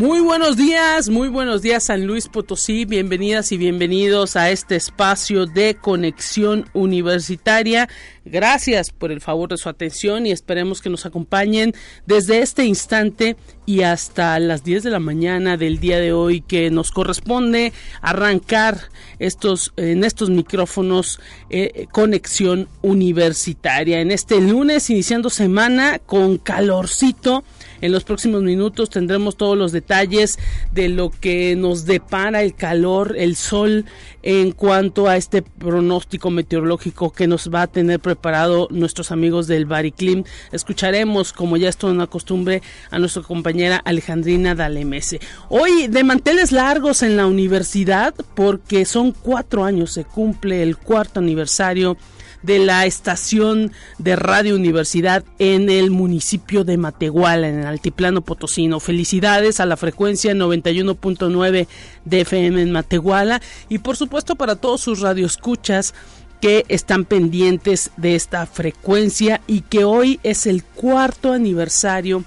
[0.00, 5.44] Muy buenos días, muy buenos días San Luis Potosí, bienvenidas y bienvenidos a este espacio
[5.44, 7.86] de conexión universitaria.
[8.24, 11.74] Gracias por el favor de su atención y esperemos que nos acompañen
[12.06, 13.36] desde este instante
[13.66, 18.88] y hasta las 10 de la mañana del día de hoy que nos corresponde arrancar
[19.18, 27.44] estos en estos micrófonos eh, conexión universitaria en este lunes iniciando semana con calorcito
[27.80, 30.38] en los próximos minutos tendremos todos los detalles
[30.72, 33.84] de lo que nos depara el calor, el sol
[34.22, 39.66] en cuanto a este pronóstico meteorológico que nos va a tener preparado nuestros amigos del
[39.66, 40.24] Bariclim.
[40.52, 45.20] Escucharemos, como ya es toda una costumbre, a nuestra compañera Alejandrina Dalemese.
[45.48, 51.20] Hoy de manteles largos en la universidad porque son cuatro años, se cumple el cuarto
[51.20, 51.96] aniversario
[52.42, 58.80] de la estación de Radio Universidad en el municipio de Matehuala, en el Altiplano Potosino.
[58.80, 61.66] Felicidades a la frecuencia 91.9
[62.04, 65.94] de FM en Matehuala y por supuesto para todos sus radioescuchas
[66.40, 72.24] que están pendientes de esta frecuencia y que hoy es el cuarto aniversario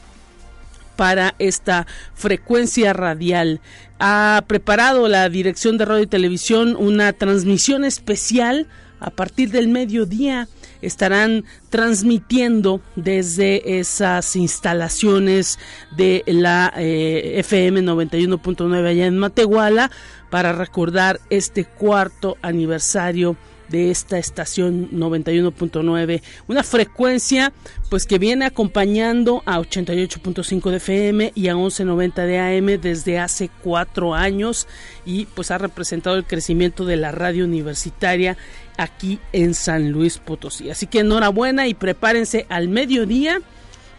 [0.96, 3.60] para esta frecuencia radial.
[4.00, 8.68] Ha preparado la Dirección de Radio y Televisión una transmisión especial
[9.04, 10.48] a partir del mediodía
[10.82, 15.60] estarán transmitiendo desde esas instalaciones
[15.96, 19.92] de la eh, FM 91.9 allá en Matehuala
[20.30, 23.36] para recordar este cuarto aniversario
[23.74, 27.52] de esta estación 91.9, una frecuencia
[27.90, 33.50] pues que viene acompañando a 88.5 de FM y a 11.90 de AM desde hace
[33.64, 34.68] cuatro años
[35.08, 38.38] y pues ha representado el crecimiento de la radio universitaria
[38.78, 40.70] aquí en San Luis Potosí.
[40.70, 43.42] Así que enhorabuena y prepárense al mediodía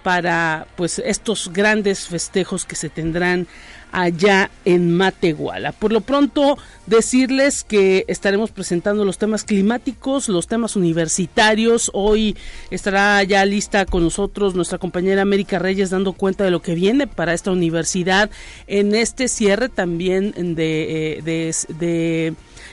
[0.04, 3.48] para pues estos grandes festejos que se tendrán
[3.94, 5.70] allá en Matehuala.
[5.70, 11.92] Por lo pronto, decirles que estaremos presentando los temas climáticos, los temas universitarios.
[11.94, 12.36] Hoy
[12.70, 17.06] estará ya lista con nosotros nuestra compañera América Reyes dando cuenta de lo que viene
[17.06, 18.30] para esta universidad
[18.66, 22.32] en este cierre también de, eh,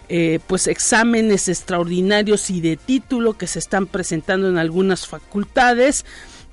[0.09, 6.03] eh, pues exámenes extraordinarios y de título que se están presentando en algunas facultades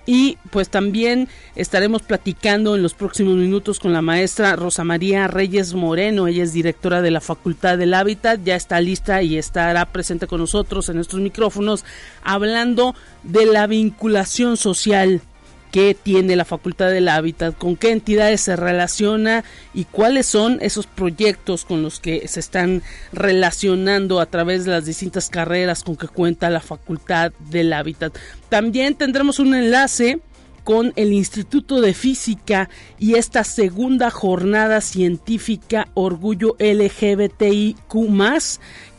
[0.08, 5.74] y pues también estaremos platicando en los próximos minutos con la maestra Rosa María Reyes
[5.74, 6.26] Moreno.
[6.26, 10.40] Ella es directora de la Facultad del Hábitat, ya está lista y estará presente con
[10.40, 11.84] nosotros en estos micrófonos
[12.24, 15.20] hablando de la vinculación social
[15.70, 20.86] qué tiene la Facultad del Hábitat, con qué entidades se relaciona y cuáles son esos
[20.86, 26.08] proyectos con los que se están relacionando a través de las distintas carreras con que
[26.08, 28.16] cuenta la Facultad del Hábitat.
[28.48, 30.20] También tendremos un enlace
[30.68, 32.68] con el Instituto de Física
[32.98, 37.94] y esta segunda jornada científica Orgullo LGBTIQ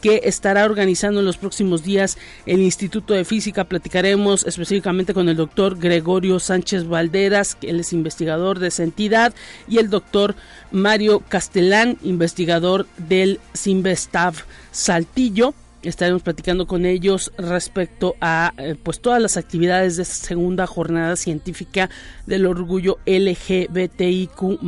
[0.02, 3.64] que estará organizando en los próximos días el Instituto de Física.
[3.64, 9.34] Platicaremos específicamente con el doctor Gregorio Sánchez Valderas, que él es investigador de esa entidad,
[9.68, 10.36] y el doctor
[10.72, 14.36] Mario Castellán, investigador del Simvestav
[14.72, 20.68] Saltillo estaremos platicando con ellos respecto a eh, pues todas las actividades de esta segunda
[20.68, 21.90] jornada científica
[22.26, 24.60] del orgullo LGBTIQ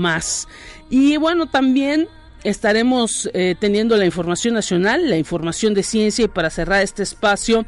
[0.89, 2.07] y bueno también
[2.43, 7.65] estaremos eh, teniendo la información nacional la información de ciencia y para cerrar este espacio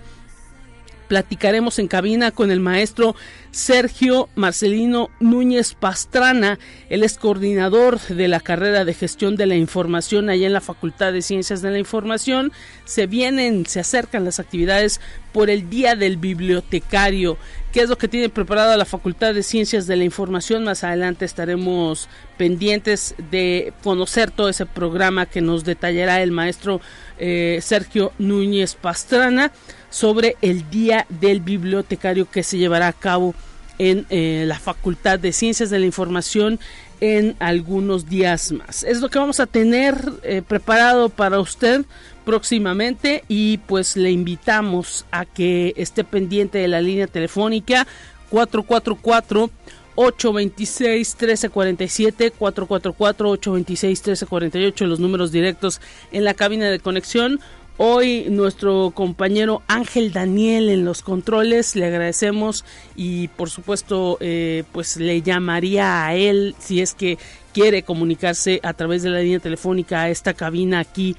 [1.14, 3.16] platicaremos en cabina con el maestro
[3.52, 6.58] Sergio Marcelino Núñez Pastrana.
[6.90, 11.14] Él es coordinador de la carrera de gestión de la información allá en la Facultad
[11.14, 12.52] de Ciencias de la Información.
[12.86, 15.02] Se vienen, se acercan las actividades
[15.34, 17.38] por el Día del Bibliotecario.
[17.74, 20.64] ¿Qué es lo que tiene preparada la Facultad de Ciencias de la Información?
[20.64, 26.82] Más adelante estaremos pendientes de conocer todo ese programa que nos detallará el maestro
[27.18, 29.52] eh, Sergio Núñez Pastrana
[29.90, 33.34] sobre el Día del Bibliotecario que se llevará a cabo
[33.80, 36.60] en eh, la Facultad de Ciencias de la Información
[37.02, 38.84] en algunos días más.
[38.84, 41.86] Es lo que vamos a tener eh, preparado para usted
[42.26, 47.88] próximamente y pues le invitamos a que esté pendiente de la línea telefónica
[48.30, 49.50] 444
[49.96, 55.82] 826 1347 444 826 1348 los números directos
[56.12, 57.40] en la cabina de conexión.
[57.78, 62.66] Hoy nuestro compañero Ángel Daniel en los controles, le agradecemos
[62.96, 67.18] y por supuesto eh, pues le llamaría a él si es que
[67.52, 71.16] quiere comunicarse a través de la línea telefónica a esta cabina aquí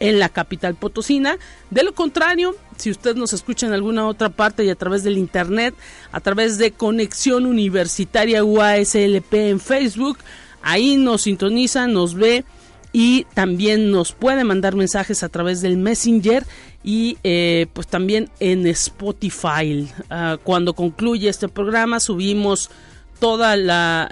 [0.00, 1.38] en la capital potosina.
[1.70, 5.18] De lo contrario, si usted nos escucha en alguna otra parte y a través del
[5.18, 5.74] internet,
[6.12, 10.18] a través de Conexión Universitaria UASLP en Facebook,
[10.62, 12.44] ahí nos sintoniza, nos ve
[12.92, 16.46] y también nos puede mandar mensajes a través del Messenger
[16.82, 19.88] y eh, pues también en Spotify.
[20.08, 22.70] Ah, cuando concluye este programa subimos
[23.18, 23.58] todas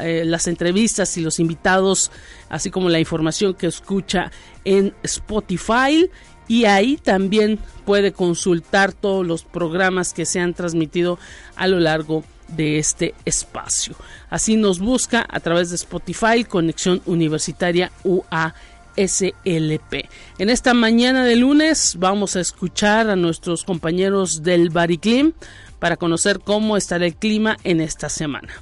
[0.01, 2.11] eh, las entrevistas y los invitados,
[2.49, 4.31] así como la información que escucha
[4.65, 6.11] en Spotify
[6.49, 11.19] y ahí también puede consultar todos los programas que se han transmitido
[11.57, 13.95] a lo largo de este espacio.
[14.29, 18.55] Así nos busca a través de Spotify, Conexión Universitaria UA
[18.97, 20.09] SLP.
[20.39, 25.33] En esta mañana de lunes vamos a escuchar a nuestros compañeros del Bariclim
[25.79, 28.53] para conocer cómo estará el clima en esta semana.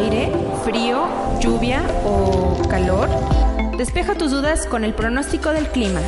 [0.00, 0.32] Aire,
[0.64, 1.06] frío,
[1.40, 3.08] lluvia o calor.
[3.76, 6.00] Despeja tus dudas con el pronóstico del clima.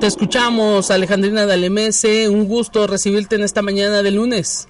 [0.00, 2.30] Te escuchamos, Alejandrina Dalemese.
[2.30, 4.68] Un gusto recibirte en esta mañana de lunes.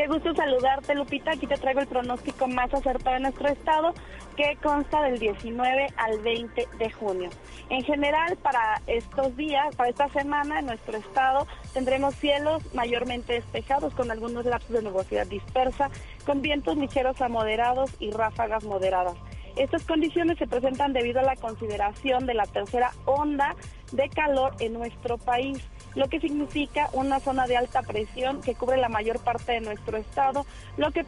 [0.00, 1.32] Qué gusto saludarte, Lupita.
[1.32, 3.92] Aquí te traigo el pronóstico más acertado de nuestro estado,
[4.34, 7.28] que consta del 19 al 20 de junio.
[7.68, 13.92] En general, para estos días, para esta semana, en nuestro estado tendremos cielos mayormente despejados,
[13.92, 15.90] con algunos lapsos de nubosidad dispersa,
[16.24, 19.18] con vientos ligeros a moderados y ráfagas moderadas.
[19.56, 23.54] Estas condiciones se presentan debido a la consideración de la tercera onda
[23.92, 25.58] de calor en nuestro país,
[25.94, 29.96] lo que significa una zona de alta presión que cubre la mayor parte de nuestro
[29.96, 30.46] estado,
[30.76, 31.04] lo que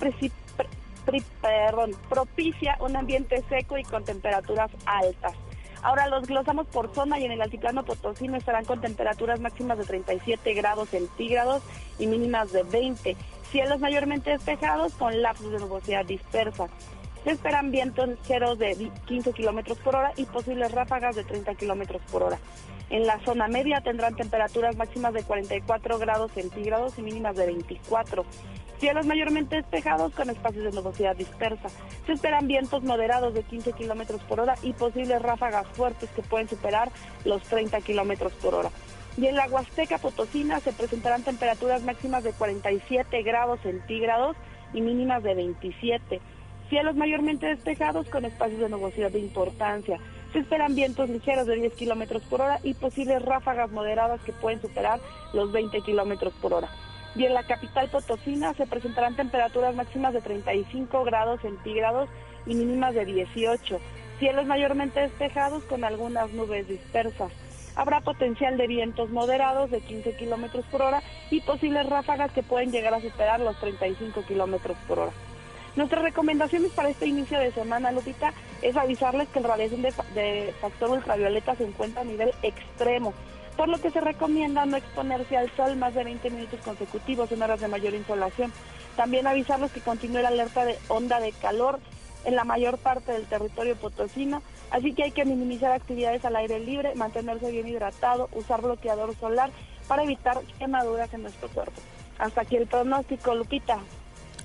[2.08, 5.34] propicia un ambiente seco y con temperaturas altas.
[5.82, 9.84] Ahora los glosamos por zona y en el altiplano potosino estarán con temperaturas máximas de
[9.84, 11.62] 37 grados centígrados
[11.98, 13.16] y mínimas de 20.
[13.50, 16.68] Cielos mayormente despejados con lapsos de nubosidad dispersa.
[17.24, 22.02] Se esperan vientos ligeros de 15 kilómetros por hora y posibles ráfagas de 30 kilómetros
[22.10, 22.38] por hora.
[22.90, 28.24] En la zona media tendrán temperaturas máximas de 44 grados centígrados y mínimas de 24.
[28.80, 31.68] Cielos mayormente despejados con espacios de nubosidad dispersa.
[32.04, 36.48] Se esperan vientos moderados de 15 kilómetros por hora y posibles ráfagas fuertes que pueden
[36.48, 36.90] superar
[37.24, 38.70] los 30 kilómetros por hora.
[39.16, 44.36] Y en la Huasteca Potosina se presentarán temperaturas máximas de 47 grados centígrados
[44.74, 46.20] y mínimas de 27.
[46.68, 49.98] Cielos mayormente despejados con espacios de nubosidad de importancia.
[50.32, 54.60] Se esperan vientos ligeros de 10 kilómetros por hora y posibles ráfagas moderadas que pueden
[54.62, 54.98] superar
[55.34, 56.68] los 20 kilómetros por hora.
[57.14, 62.08] Y en la capital Potosina se presentarán temperaturas máximas de 35 grados centígrados
[62.46, 63.78] y mínimas de 18.
[64.18, 67.32] Cielos mayormente despejados con algunas nubes dispersas.
[67.74, 72.70] Habrá potencial de vientos moderados de 15 kilómetros por hora y posibles ráfagas que pueden
[72.70, 75.12] llegar a superar los 35 kilómetros por hora.
[75.74, 80.90] Nuestras recomendaciones para este inicio de semana, Lupita, es avisarles que el radiación de, factor
[80.90, 83.14] ultravioleta se encuentra a nivel extremo,
[83.56, 87.42] por lo que se recomienda no exponerse al sol más de 20 minutos consecutivos en
[87.42, 88.52] horas de mayor insolación.
[88.96, 91.80] También avisarles que continúe la alerta de onda de calor
[92.26, 96.60] en la mayor parte del territorio potosino, así que hay que minimizar actividades al aire
[96.60, 99.50] libre, mantenerse bien hidratado, usar bloqueador solar
[99.88, 101.80] para evitar quemaduras en nuestro cuerpo.
[102.18, 103.78] Hasta aquí el pronóstico, Lupita.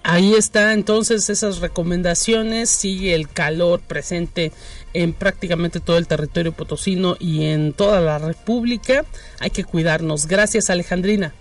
[0.10, 4.54] Ahí está entonces esas recomendaciones, sigue el calor presente
[4.94, 9.04] en prácticamente todo el territorio potosino y en toda la República.
[9.42, 10.28] Hay que cuidarnos.
[10.28, 11.34] Gracias Alejandrina.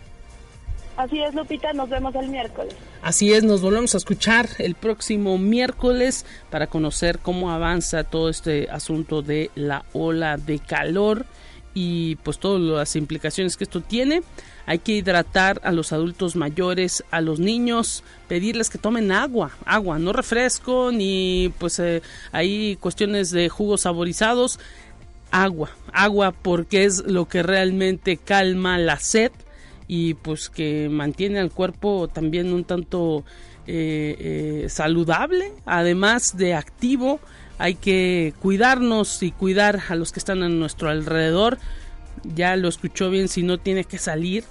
[0.96, 2.74] Así es, Lupita, nos vemos el miércoles.
[3.02, 8.68] Así es, nos volvemos a escuchar el próximo miércoles para conocer cómo avanza todo este
[8.68, 11.24] asunto de la ola de calor
[11.72, 14.22] y pues todas las implicaciones que esto tiene.
[14.66, 19.98] Hay que hidratar a los adultos mayores, a los niños, pedirles que tomen agua, agua,
[20.00, 24.58] no refresco ni pues eh, hay cuestiones de jugos saborizados,
[25.30, 29.30] agua, agua porque es lo que realmente calma la sed
[29.88, 33.24] y pues que mantiene al cuerpo también un tanto
[33.68, 37.20] eh, eh, saludable, además de activo.
[37.58, 41.58] Hay que cuidarnos y cuidar a los que están a nuestro alrededor.
[42.22, 44.44] Ya lo escuchó bien, si no tiene que salir,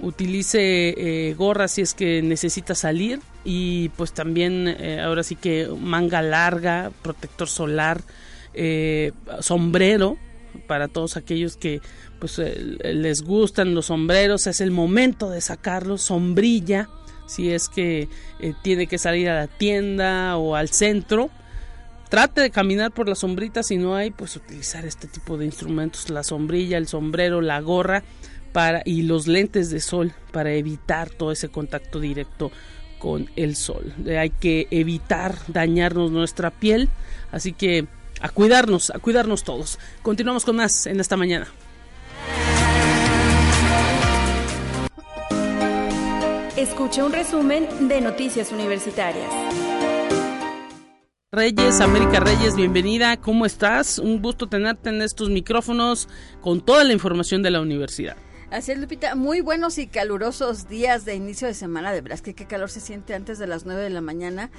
[0.00, 5.68] utilice eh, gorra si es que necesita salir y pues también eh, ahora sí que
[5.78, 8.00] manga larga, protector solar,
[8.54, 10.16] eh, sombrero
[10.66, 11.80] para todos aquellos que
[12.20, 16.88] pues les gustan los sombreros, es el momento de sacarlos, sombrilla,
[17.26, 18.08] si es que
[18.62, 21.28] tiene que salir a la tienda o al centro,
[22.08, 26.08] trate de caminar por la sombrita, si no hay, pues utilizar este tipo de instrumentos,
[26.08, 28.04] la sombrilla, el sombrero, la gorra
[28.54, 32.52] para y los lentes de sol para evitar todo ese contacto directo
[33.00, 33.92] con el sol.
[34.06, 36.88] Hay que evitar dañarnos nuestra piel,
[37.32, 37.86] así que
[38.20, 39.80] a cuidarnos, a cuidarnos todos.
[40.02, 41.48] Continuamos con más en esta mañana.
[46.56, 49.28] Escucha un resumen de Noticias Universitarias.
[51.32, 53.16] Reyes, América Reyes, bienvenida.
[53.16, 53.98] ¿Cómo estás?
[53.98, 56.08] Un gusto tenerte en estos micrófonos
[56.40, 58.16] con toda la información de la universidad.
[58.50, 59.14] Así es, Lupita.
[59.14, 61.92] Muy buenos y calurosos días de inicio de semana.
[61.92, 64.50] De verdad que qué calor se siente antes de las 9 de la mañana.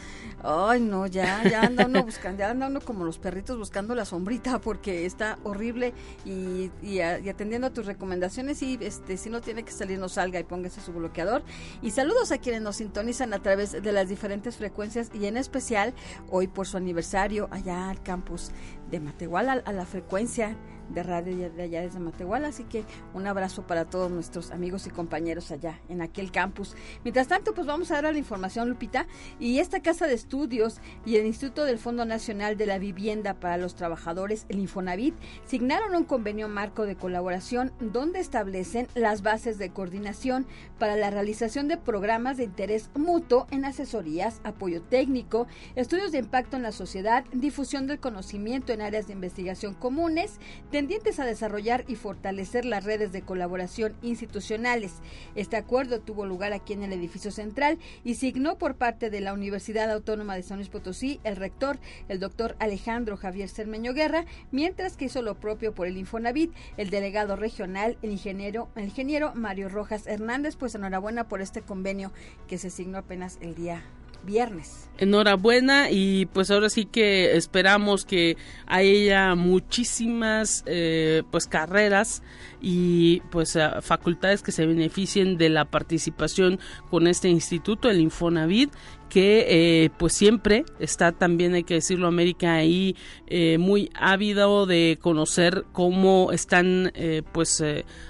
[0.43, 4.03] Ay, no, ya, ya anda uno buscando, ya anda uno como los perritos buscando la
[4.03, 5.93] sombrita porque está horrible
[6.25, 10.39] y, y, atendiendo a tus recomendaciones y este, si no tiene que salir, no salga
[10.39, 11.43] y póngase su bloqueador.
[11.81, 15.93] Y saludos a quienes nos sintonizan a través de las diferentes frecuencias y en especial
[16.29, 18.51] hoy por su aniversario allá al campus
[18.89, 20.55] de Matehuala, a la frecuencia
[20.89, 24.89] de radio de allá desde Matehuala, así que un abrazo para todos nuestros amigos y
[24.89, 26.75] compañeros allá en aquel campus.
[27.03, 29.07] Mientras tanto, pues vamos a dar la información, Lupita,
[29.39, 33.57] y esta Casa de Estudios y el Instituto del Fondo Nacional de la Vivienda para
[33.57, 35.15] los Trabajadores, el Infonavit,
[35.45, 40.45] signaron un convenio marco de colaboración donde establecen las bases de coordinación
[40.79, 46.57] para la realización de programas de interés mutuo en asesorías, apoyo técnico, estudios de impacto
[46.57, 50.39] en la sociedad, difusión del conocimiento áreas de investigación comunes,
[50.71, 54.93] tendientes a desarrollar y fortalecer las redes de colaboración institucionales.
[55.35, 59.33] Este acuerdo tuvo lugar aquí en el edificio central y signó por parte de la
[59.33, 64.97] Universidad Autónoma de San Luis Potosí el rector, el doctor Alejandro Javier Cermeño Guerra, mientras
[64.97, 69.69] que hizo lo propio por el Infonavit, el delegado regional, el ingeniero, el ingeniero Mario
[69.69, 70.55] Rojas Hernández.
[70.55, 72.11] Pues enhorabuena por este convenio
[72.47, 73.83] que se signó apenas el día
[74.25, 74.89] viernes.
[74.97, 82.23] Enhorabuena y pues ahora sí que esperamos que haya muchísimas eh, pues carreras
[82.61, 88.71] y pues facultades que se beneficien de la participación con este instituto, el Infonavit,
[89.09, 89.45] que
[89.85, 92.95] eh, pues siempre está también, hay que decirlo, América ahí
[93.27, 96.91] eh, muy ávido de conocer cómo están
[97.31, 97.63] pues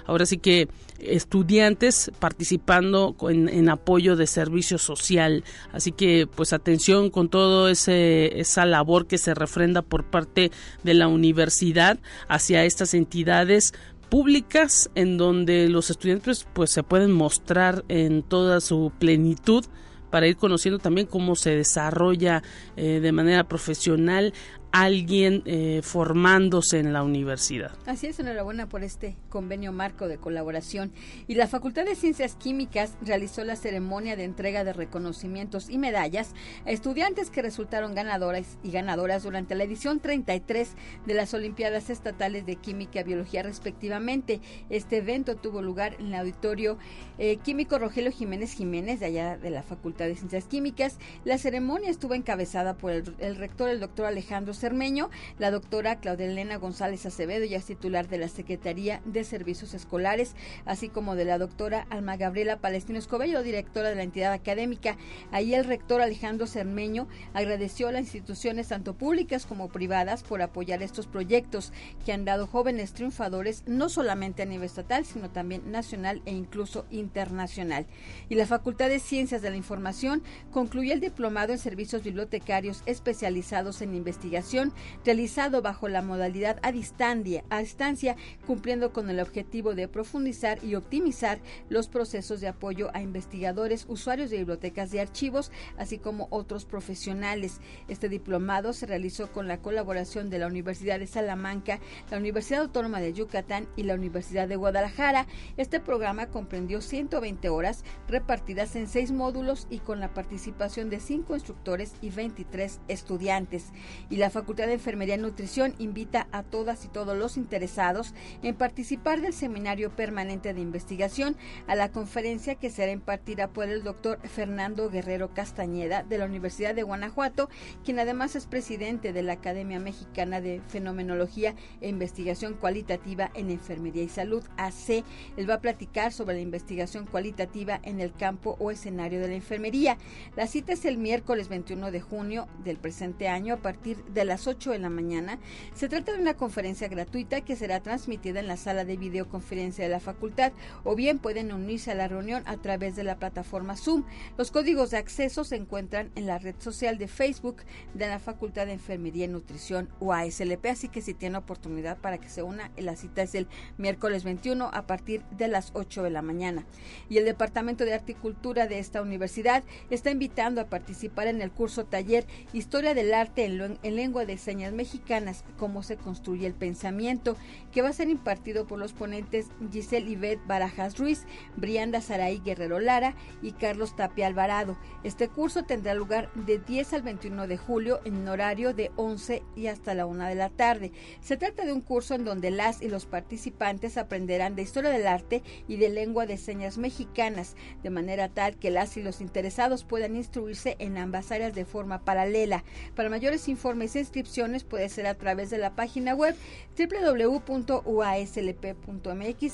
[0.06, 0.68] ahora sí que
[1.00, 5.44] estudiantes participando en, apoyo de servicio social.
[5.72, 10.52] Así que pues atención con todo ese esa labor que se refrenda por parte
[10.84, 13.74] de la universidad hacia estas entidades
[14.10, 19.66] públicas en donde los estudiantes pues se pueden mostrar en toda su plenitud
[20.16, 22.42] para ir conociendo también cómo se desarrolla
[22.78, 24.34] eh, de manera profesional
[24.76, 27.72] alguien eh, formándose en la universidad.
[27.86, 30.92] Así es, enhorabuena por este convenio marco de colaboración.
[31.28, 36.34] Y la Facultad de Ciencias Químicas realizó la ceremonia de entrega de reconocimientos y medallas
[36.66, 40.74] a estudiantes que resultaron ganadoras y ganadoras durante la edición 33
[41.06, 44.42] de las Olimpiadas Estatales de Química y Biología respectivamente.
[44.70, 46.78] Este evento tuvo lugar en el auditorio
[47.18, 50.98] eh, químico Rogelio Jiménez Jiménez, de allá de la Facultad de Ciencias Químicas.
[51.24, 56.26] La ceremonia estuvo encabezada por el, el rector, el doctor Alejandro Cermeño, la doctora Claudia
[56.26, 61.24] Elena González Acevedo, ya es titular de la Secretaría de Servicios Escolares, así como de
[61.24, 64.98] la doctora Alma Gabriela Palestino Escobedo, directora de la entidad académica.
[65.32, 70.82] Ahí el rector Alejandro Cermeño agradeció a las instituciones tanto públicas como privadas por apoyar
[70.82, 71.72] estos proyectos
[72.04, 76.88] que han dado jóvenes triunfadores no solamente a nivel estatal, sino también nacional e incluso
[76.90, 77.86] internacional.
[78.30, 83.84] Y la Facultad de Ciencias de la Información concluyó el diplomado en servicios bibliotecarios especializados
[83.84, 84.55] en investigación
[85.04, 90.76] realizado bajo la modalidad a distancia, a distancia, cumpliendo con el objetivo de profundizar y
[90.76, 96.66] optimizar los procesos de apoyo a investigadores, usuarios de bibliotecas de archivos, así como otros
[96.66, 97.60] profesionales.
[97.88, 103.00] Este diplomado se realizó con la colaboración de la Universidad de Salamanca, la Universidad Autónoma
[103.00, 105.28] de Yucatán y la Universidad de Guadalajara.
[105.58, 111.36] Este programa comprendió 120 horas repartidas en seis módulos y con la participación de cinco
[111.36, 113.72] instructores y 23 estudiantes.
[114.10, 118.14] Y la Facultad de Enfermería y Nutrición invita a todas y todos los interesados
[118.44, 121.38] en participar del Seminario Permanente de Investigación
[121.68, 126.76] a la conferencia que será impartida por el doctor Fernando Guerrero Castañeda de la Universidad
[126.76, 127.50] de Guanajuato,
[127.86, 134.04] quien además es presidente de la Academia Mexicana de Fenomenología e Investigación Cualitativa en Enfermería
[134.04, 135.06] y Salud, AC.
[135.38, 139.36] Él va a platicar sobre la investigación cualitativa en el campo o escenario de la
[139.36, 139.98] enfermería.
[140.36, 144.28] La cita es el miércoles 21 de junio del presente año a partir de a
[144.28, 145.40] las 8 de la mañana.
[145.74, 149.90] Se trata de una conferencia gratuita que será transmitida en la sala de videoconferencia de
[149.90, 150.52] la facultad
[150.84, 154.04] o bien pueden unirse a la reunión a través de la plataforma Zoom.
[154.38, 157.64] Los códigos de acceso se encuentran en la red social de Facebook
[157.94, 162.30] de la Facultad de Enfermería y Nutrición UASLP, así que si tiene oportunidad para que
[162.30, 166.22] se una, la cita es el miércoles 21 a partir de las 8 de la
[166.22, 166.66] mañana.
[167.10, 171.86] Y el Departamento de Articultura de esta universidad está invitando a participar en el curso
[171.86, 177.36] taller Historia del Arte en, Lengua de Señas Mexicanas, cómo se construye el pensamiento,
[177.74, 181.26] que va a ser impartido por los ponentes Giselle Yvette Barajas Ruiz,
[181.58, 184.78] Brianda Saraí Guerrero Lara y Carlos Tapia Alvarado.
[185.04, 189.68] Este curso tendrá lugar de 10 al 21 de julio en horario de 11 y
[189.68, 190.92] hasta la 1 de la tarde.
[191.22, 195.08] Se trata de un curso en donde las y los participantes aprenderán de historia del
[195.08, 199.84] arte y de lengua de señas mexicanas, de manera tal que las y los interesados
[199.84, 202.64] puedan instruirse en ambas áreas de forma paralela.
[202.96, 206.36] Para mayores informes e inscripciones puede ser a través de la página web
[206.78, 207.76] www.uaslp.mx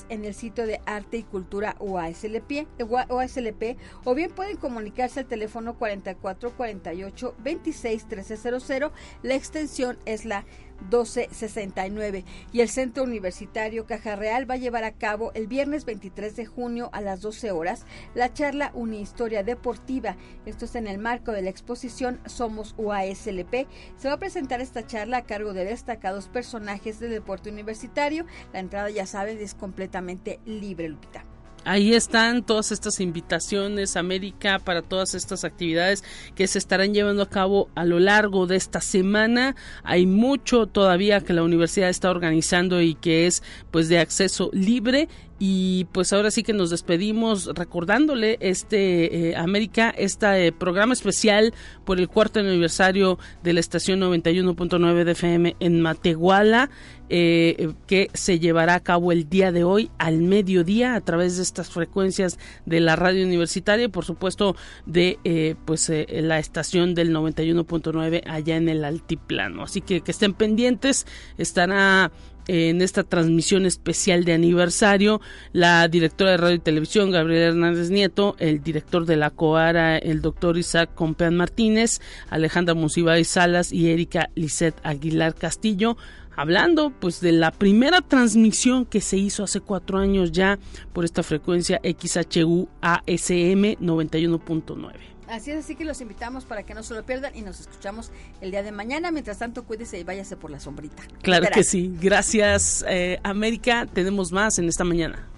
[0.08, 5.78] en el sitio de Arte y Cultura UASLP, UASLP o bien pueden comunicarse al teléfono
[5.78, 8.92] 44 48 26 1300.
[9.22, 10.44] La extensión es la
[10.82, 16.36] 1269 y el Centro Universitario Caja Real va a llevar a cabo el viernes 23
[16.36, 20.16] de junio a las 12 horas la charla Historia Deportiva.
[20.46, 23.66] Esto es en el marco de la exposición Somos UASLP.
[23.96, 28.26] Se va a presentar esta charla a cargo de destacados personajes del deporte universitario.
[28.52, 31.31] La entrada, ya saben, es completamente libre, Lupita.
[31.64, 36.02] Ahí están todas estas invitaciones, América, para todas estas actividades
[36.34, 39.54] que se estarán llevando a cabo a lo largo de esta semana.
[39.84, 45.08] Hay mucho todavía que la universidad está organizando y que es pues de acceso libre
[45.38, 51.52] y pues ahora sí que nos despedimos recordándole este eh, América, este programa especial
[51.84, 56.70] por el cuarto aniversario de la estación 91.9 de FM en Matehuala,
[57.08, 61.42] eh, que se llevará a cabo el día de hoy al mediodía a través de
[61.42, 67.14] estas frecuencias de la radio universitaria y por supuesto de eh, pues la estación del
[67.14, 69.64] 91.9 allá en el altiplano.
[69.64, 72.12] Así que que estén pendientes, estará
[72.46, 75.20] en esta transmisión especial de aniversario,
[75.52, 80.22] la directora de radio y televisión, Gabriela Hernández Nieto, el director de la COARA, el
[80.22, 82.74] doctor Isaac Compeán Martínez, Alejandra
[83.18, 85.96] y Salas y Erika Lisset Aguilar Castillo,
[86.36, 90.58] hablando pues de la primera transmisión que se hizo hace cuatro años ya
[90.92, 95.11] por esta frecuencia XHU ASM 91.9.
[95.32, 98.10] Así es, así que los invitamos para que no se lo pierdan y nos escuchamos
[98.42, 99.10] el día de mañana.
[99.10, 101.02] Mientras tanto, cuídese y váyase por la sombrita.
[101.22, 101.90] Claro que sí.
[101.98, 103.86] Gracias, eh, América.
[103.86, 105.31] Tenemos más en esta mañana.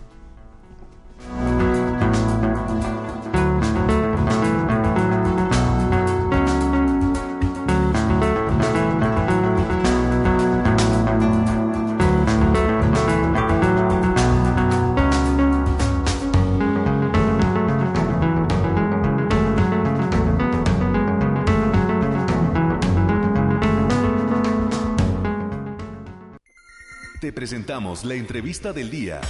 [27.33, 29.21] Presentamos la entrevista del día.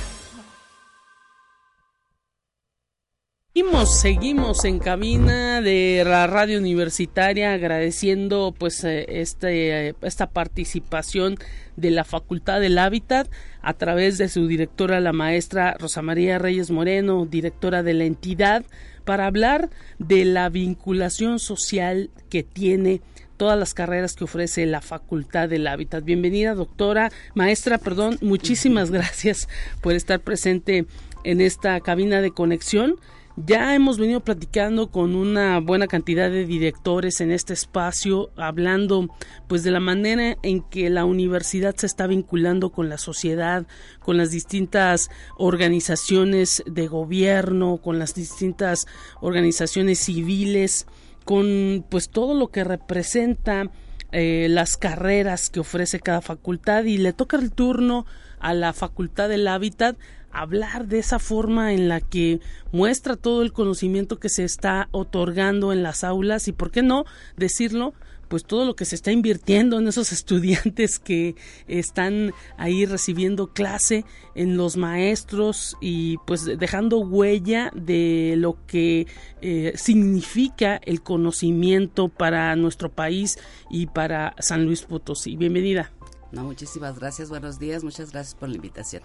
[3.55, 11.37] Seguimos, seguimos en cabina de la radio universitaria agradeciendo pues eh, este, esta participación
[11.77, 13.31] de la Facultad del Hábitat
[13.63, 18.65] a través de su directora la maestra Rosa María Reyes Moreno, directora de la entidad,
[19.05, 23.03] para hablar de la vinculación social que tiene
[23.37, 26.05] todas las carreras que ofrece la Facultad del Hábitat.
[26.05, 29.49] Bienvenida, doctora, maestra, perdón, muchísimas gracias
[29.81, 30.87] por estar presente
[31.25, 32.97] en esta cabina de conexión.
[33.37, 39.09] Ya hemos venido platicando con una buena cantidad de directores en este espacio, hablando
[39.49, 43.67] pues de la manera en que la universidad se está vinculando con la sociedad,
[43.99, 48.87] con las distintas organizaciones de gobierno, con las distintas
[49.21, 50.87] organizaciones civiles
[51.25, 53.71] con pues todo lo que representa
[54.13, 58.07] eh, las carreras que ofrece cada facultad y le toca el turno
[58.39, 59.97] a la facultad del hábitat
[60.31, 62.41] hablar de esa forma en la que
[62.73, 67.05] muestra todo el conocimiento que se está otorgando en las aulas y por qué no
[67.37, 67.95] decirlo
[68.29, 74.05] pues todo lo que se está invirtiendo en esos estudiantes que están ahí recibiendo clase
[74.35, 79.07] en los maestros y pues dejando huella de lo que
[79.41, 83.39] eh, significa el conocimiento para nuestro país
[83.71, 85.37] y para San Luis Potosí.
[85.37, 85.93] Bienvenida.
[86.33, 89.03] No, muchísimas gracias, buenos días, muchas gracias por la invitación.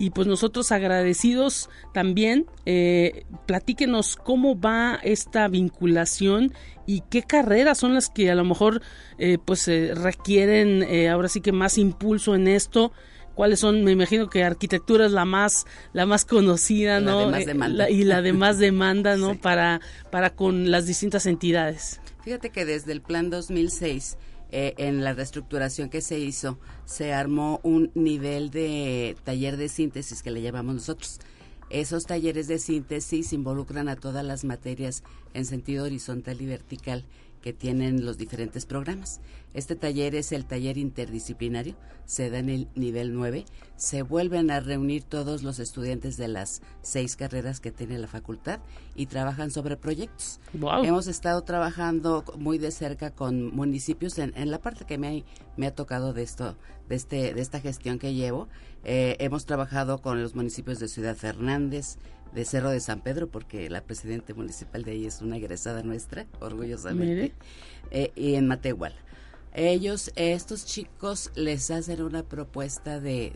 [0.00, 6.54] Y pues nosotros agradecidos también, eh, platíquenos cómo va esta vinculación
[6.86, 8.80] y qué carreras son las que a lo mejor
[9.18, 12.92] eh, pues requieren eh, ahora sí que más impulso en esto.
[13.34, 17.44] Cuáles son me imagino que arquitectura es la más la más conocida no eh,
[17.90, 22.00] y la de más demanda no para para con las distintas entidades.
[22.24, 24.16] Fíjate que desde el plan 2006
[24.52, 30.22] eh, en la reestructuración que se hizo, se armó un nivel de taller de síntesis
[30.22, 31.20] que le llamamos nosotros.
[31.70, 37.04] Esos talleres de síntesis involucran a todas las materias en sentido horizontal y vertical
[37.40, 39.20] que tienen los diferentes programas.
[39.54, 41.74] Este taller es el taller interdisciplinario,
[42.10, 43.44] se da en el nivel 9.
[43.76, 48.58] Se vuelven a reunir todos los estudiantes de las seis carreras que tiene la facultad
[48.96, 50.40] y trabajan sobre proyectos.
[50.52, 55.24] Hemos estado trabajando muy de cerca con municipios en, la parte que me,
[55.56, 56.56] me ha tocado de esto,
[56.88, 58.48] de, este, de esta gestión que llevo.
[58.82, 61.96] Eh, hemos trabajado con los municipios de Ciudad Fernández,
[62.32, 66.26] de Cerro de San Pedro, porque la presidenta municipal de ahí es una egresada nuestra,
[66.40, 67.32] orgullosamente,
[67.90, 68.96] eh, y en Matehuala.
[69.52, 73.32] Ellos, estos chicos, les hacen una propuesta de,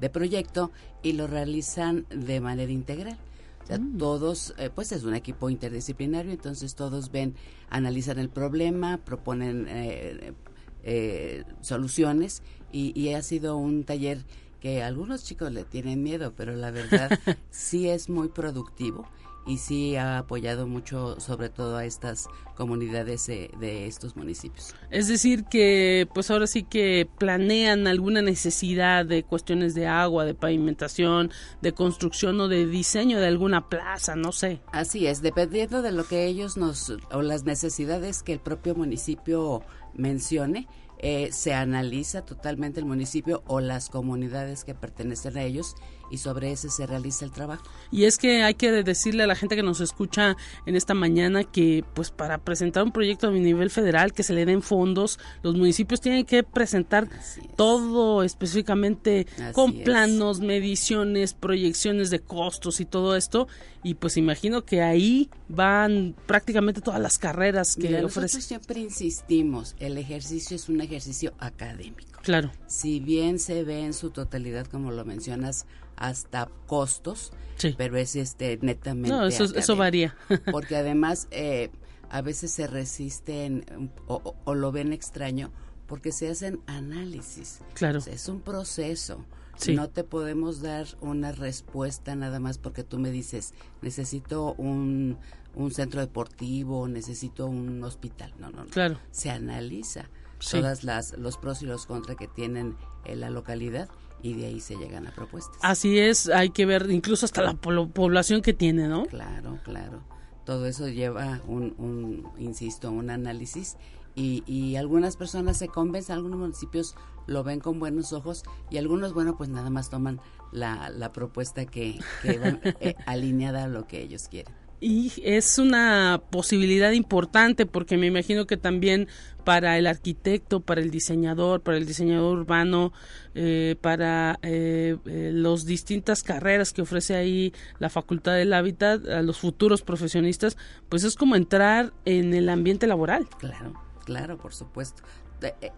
[0.00, 0.70] de, proyecto
[1.02, 3.18] y lo realizan de manera integral.
[3.62, 3.98] O sea, mm.
[3.98, 7.34] todos, eh, pues es un equipo interdisciplinario, entonces todos ven,
[7.68, 14.24] analizan el problema, proponen eh, soluciones y, y ha sido un taller
[14.60, 17.10] que algunos chicos le tienen miedo, pero la verdad
[17.50, 19.08] sí es muy productivo
[19.46, 24.74] y sí ha apoyado mucho sobre todo a estas comunidades eh, de estos municipios.
[24.90, 30.34] Es decir que pues ahora sí que planean alguna necesidad de cuestiones de agua, de
[30.34, 31.30] pavimentación,
[31.62, 34.60] de construcción o de diseño de alguna plaza, no sé.
[34.72, 39.62] Así es, dependiendo de lo que ellos nos o las necesidades que el propio municipio
[39.94, 40.68] mencione,
[41.02, 45.76] eh, se analiza totalmente el municipio o las comunidades que pertenecen a ellos
[46.10, 47.64] y sobre ese se realiza el trabajo.
[47.90, 51.44] Y es que hay que decirle a la gente que nos escucha en esta mañana
[51.44, 55.56] que pues para presentar un proyecto a nivel federal que se le den fondos, los
[55.56, 57.08] municipios tienen que presentar
[57.56, 63.48] todo específicamente con planos, mediciones, proyecciones de costos y todo esto
[63.82, 68.20] y pues imagino que ahí van prácticamente todas las carreras que Mira, ofrece.
[68.20, 72.20] Nosotros siempre insistimos, el ejercicio es un ejercicio académico.
[72.22, 72.52] Claro.
[72.66, 75.66] Si bien se ve en su totalidad, como lo mencionas,
[76.00, 77.32] hasta costos,
[77.76, 79.10] pero es este netamente.
[79.10, 80.16] No, eso, eso varía.
[80.50, 81.70] porque además eh,
[82.08, 85.52] a veces se resisten o, lo ven extraño
[85.86, 87.60] porque se hacen análisis.
[87.74, 88.00] Claro.
[88.04, 89.24] es un proceso.
[89.68, 95.18] No te podemos dar una respuesta nada más porque tú me dices, necesito un,
[95.54, 98.32] un centro deportivo, necesito un hospital.
[98.38, 98.70] No, no, no.
[98.70, 98.98] Claro.
[99.10, 100.08] Se analiza
[100.50, 103.90] todas las los pros y los contras que tienen en la localidad
[104.22, 105.58] y de ahí se llegan a propuestas.
[105.62, 109.06] Así es, hay que ver incluso hasta la población que tiene, ¿no?
[109.06, 110.02] Claro, claro.
[110.44, 113.76] Todo eso lleva un, un insisto, un análisis
[114.14, 119.14] y, y, algunas personas se convencen, algunos municipios lo ven con buenos ojos y algunos,
[119.14, 123.86] bueno, pues nada más toman la, la propuesta que, que va eh, alineada a lo
[123.86, 124.52] que ellos quieren.
[124.80, 129.08] Y es una posibilidad importante porque me imagino que también
[129.44, 132.92] para el arquitecto, para el diseñador, para el diseñador urbano,
[133.34, 139.22] eh, para eh, eh, las distintas carreras que ofrece ahí la Facultad del Hábitat, a
[139.22, 140.56] los futuros profesionistas,
[140.88, 143.28] pues es como entrar en el ambiente laboral.
[143.38, 145.02] Claro, claro, por supuesto.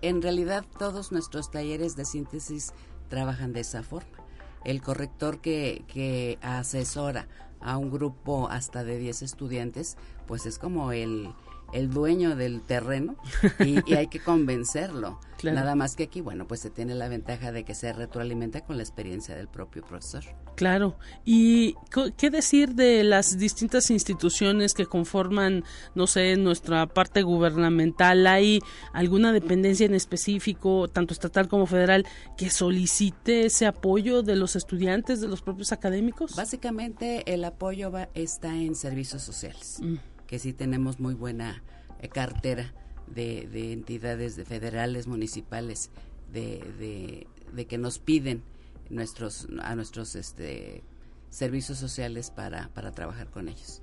[0.01, 2.73] En realidad todos nuestros talleres de síntesis
[3.09, 4.19] trabajan de esa forma.
[4.65, 7.27] El corrector que, que asesora
[7.64, 9.96] a un grupo hasta de 10 estudiantes,
[10.27, 11.29] pues es como el,
[11.73, 13.17] el dueño del terreno
[13.59, 15.19] y, hay que convencerlo.
[15.43, 18.77] Nada más que aquí, bueno, pues se tiene la ventaja de que se retroalimenta con
[18.77, 20.23] la experiencia del propio profesor.
[20.55, 20.97] Claro.
[21.25, 21.75] ¿Y
[22.17, 25.65] qué decir de las distintas instituciones que conforman,
[25.97, 28.27] no sé, nuestra parte gubernamental?
[28.29, 28.61] ¿Hay
[28.93, 32.07] alguna dependencia en específico, tanto estatal como federal,
[32.37, 36.37] que solicite ese apoyo de los estudiantes, de los propios académicos?
[36.37, 39.79] Básicamente el apoyo va, está en servicios sociales.
[39.83, 41.62] Mm que sí tenemos muy buena
[42.01, 42.73] eh, cartera
[43.07, 45.90] de, entidades de federales, municipales,
[46.33, 48.42] de, de, que nos piden
[48.88, 50.85] nuestros a nuestros este
[51.29, 53.82] servicios sociales para, para trabajar con ellos.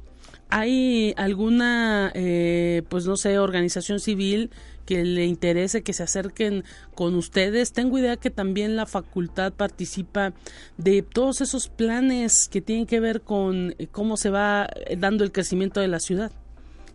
[0.50, 4.50] ¿Hay alguna, eh, pues no sé, organización civil
[4.86, 6.64] que le interese que se acerquen
[6.96, 7.72] con ustedes?
[7.72, 10.34] Tengo idea que también la facultad participa
[10.78, 15.32] de todos esos planes que tienen que ver con eh, cómo se va dando el
[15.32, 16.32] crecimiento de la ciudad.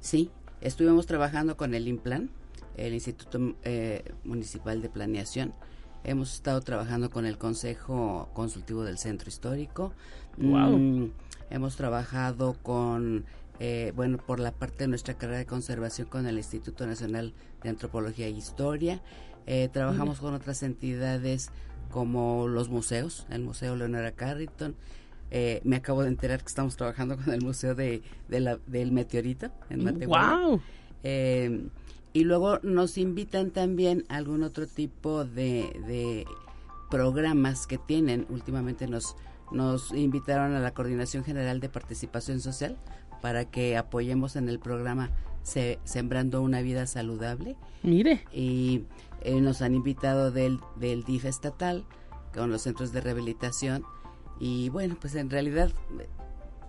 [0.00, 2.30] Sí, estuvimos trabajando con el IMPLAN,
[2.76, 5.54] el Instituto eh, Municipal de Planeación,
[6.06, 9.94] Hemos estado trabajando con el Consejo Consultivo del Centro Histórico.
[10.36, 10.76] Wow.
[10.76, 11.12] Mm,
[11.50, 13.24] hemos trabajado con,
[13.60, 17.68] eh, bueno, por la parte de nuestra carrera de conservación con el Instituto Nacional de
[17.70, 19.00] Antropología e Historia.
[19.46, 21.50] Eh, trabajamos con otras entidades
[21.90, 24.74] como los museos, el Museo Leonora Carrington.
[25.30, 28.92] Eh, me acabo de enterar que estamos trabajando con el Museo de, de la- del
[28.92, 30.38] Meteorito en Matehuala.
[30.46, 30.60] Wow.
[31.02, 31.66] Eh,
[32.12, 36.24] y luego nos invitan también a algún otro tipo de, de
[36.90, 38.26] programas que tienen.
[38.30, 39.16] Últimamente nos,
[39.52, 42.76] nos invitaron a la Coordinación General de Participación Social
[43.22, 45.10] para que apoyemos en el programa
[45.42, 47.56] Se- Sembrando una Vida Saludable.
[47.82, 48.24] Mire.
[48.32, 48.84] Y
[49.22, 51.84] eh, nos han invitado del, del DIF estatal
[52.34, 53.84] con los centros de rehabilitación.
[54.40, 56.08] Y bueno, pues en realidad eh,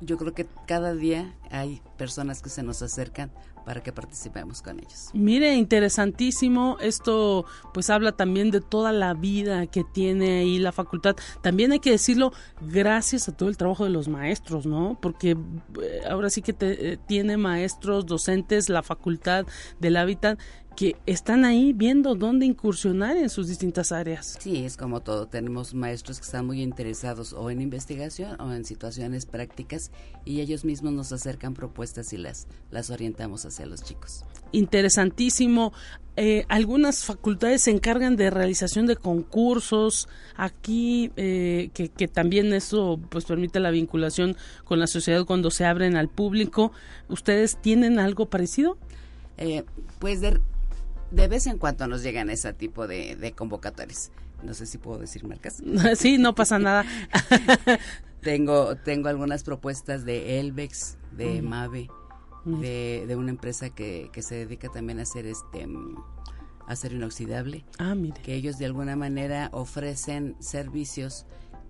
[0.02, 3.32] yo creo que cada día hay personas que se nos acercan
[3.66, 5.10] para que participemos con ellos.
[5.14, 6.78] Mire, interesantísimo.
[6.82, 11.16] Esto pues habla también de toda la vida que tiene ahí la facultad.
[11.42, 14.98] También hay que decirlo gracias a todo el trabajo de los maestros, ¿no?
[15.02, 19.46] Porque eh, ahora sí que te- eh, tiene maestros, docentes, la facultad
[19.80, 20.40] del hábitat
[20.76, 24.38] que están ahí viendo dónde incursionar en sus distintas áreas.
[24.40, 25.28] Sí, es como todo.
[25.28, 29.92] Tenemos maestros que están muy interesados o en investigación o en situaciones prácticas
[30.26, 34.26] y ellos mismos nos acercan propuestas y las, las orientamos hacia los chicos.
[34.52, 35.74] interesantísimo.
[36.18, 40.08] Eh, algunas facultades se encargan de realización de concursos.
[40.36, 45.66] Aquí, eh, que, que también eso pues permite la vinculación con la sociedad cuando se
[45.66, 46.72] abren al público.
[47.10, 48.78] ¿Ustedes tienen algo parecido?
[49.38, 49.64] Eh,
[50.00, 50.40] pues de,
[51.12, 54.12] de vez en cuando nos llegan ese tipo de, de convocatorias.
[54.44, 55.62] No sé si puedo decir marcas.
[55.96, 56.86] sí, no pasa nada.
[58.22, 61.92] Tengo, tengo algunas propuestas de Elvex, de Mave,
[62.44, 65.68] de, de una empresa que, que se dedica también a hacer este
[66.68, 68.20] acero inoxidable, ah, mire.
[68.24, 71.28] que ellos de alguna manera ofrecen servicios,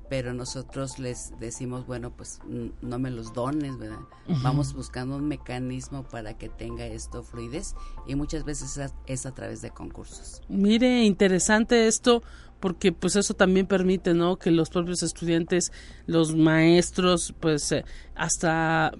[0.09, 2.39] pero nosotros les decimos, bueno, pues
[2.81, 3.99] no me los dones, ¿verdad?
[4.43, 7.75] Vamos buscando un mecanismo para que tenga esto fluidez
[8.07, 10.41] y muchas veces es a, es a través de concursos.
[10.47, 12.23] Mire, interesante esto
[12.65, 14.37] porque pues eso también permite, ¿no?
[14.37, 15.71] Que los propios estudiantes,
[16.07, 18.91] los maestros, pues eh, hasta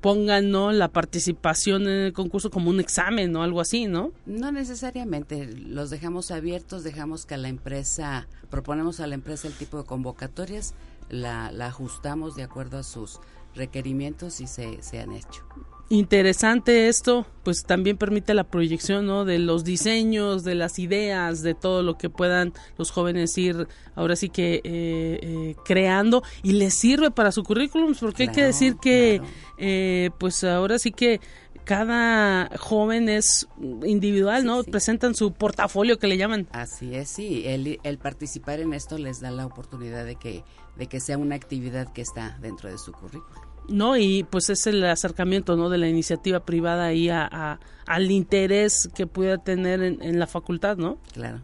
[0.00, 0.70] pongan, ¿no?
[0.70, 4.12] La participación en el concurso como un examen o algo así, ¿no?
[4.24, 9.78] No necesariamente, los dejamos abiertos, dejamos que la empresa, proponemos a la empresa el tipo
[9.78, 10.74] de convocatorias,
[11.10, 13.18] la, la ajustamos de acuerdo a sus
[13.56, 15.44] requerimientos y se, se han hecho.
[15.90, 19.24] Interesante esto, pues también permite la proyección, ¿no?
[19.24, 24.14] De los diseños, de las ideas, de todo lo que puedan los jóvenes ir, ahora
[24.14, 28.76] sí que eh, eh, creando y les sirve para su currículum, porque hay que decir
[28.76, 29.34] que, claro.
[29.56, 31.22] eh, pues ahora sí que
[31.64, 33.48] cada joven es
[33.84, 34.62] individual, Sí, ¿no?
[34.62, 34.70] sí.
[34.70, 36.48] Presentan su portafolio que le llaman.
[36.52, 40.44] Así es, sí, el, el participar en esto les da la oportunidad de que,
[40.76, 43.47] de que sea una actividad que está dentro de su currículum.
[43.68, 43.96] ¿No?
[43.96, 45.68] Y pues es el acercamiento, ¿no?
[45.70, 50.26] De la iniciativa privada ahí a, a- al interés que pueda tener en, en la
[50.26, 50.98] facultad, ¿no?
[51.12, 51.40] Claro.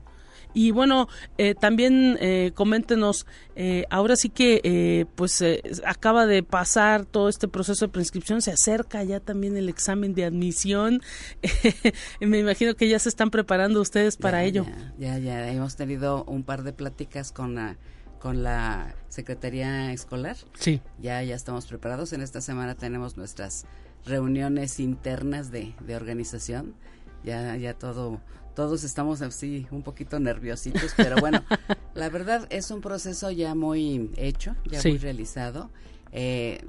[0.57, 6.45] Y bueno, eh, también eh, coméntenos, eh, ahora sí que eh, pues eh, acaba de
[6.45, 11.03] pasar todo este proceso de prescripción, se acerca ya también el examen de admisión,
[12.21, 14.67] me imagino que ya se están preparando ustedes para Ya, ello.
[14.97, 17.77] Ya, ya, ya hemos tenido un par de pláticas con la,
[18.25, 20.39] con la Secretaría Escolar.
[20.59, 20.81] Sí.
[20.99, 22.15] Ya, ya estamos preparados.
[22.15, 23.67] En esta semana tenemos nuestras
[24.07, 26.75] reuniones internas de, de organización.
[27.23, 28.23] Ya, ya todo,
[28.57, 31.45] todos estamos así un poquito nerviositos, pero bueno,
[31.93, 34.89] la verdad es un proceso ya muy hecho, ya Sí.
[34.89, 35.69] muy realizado.
[36.11, 36.65] Eh,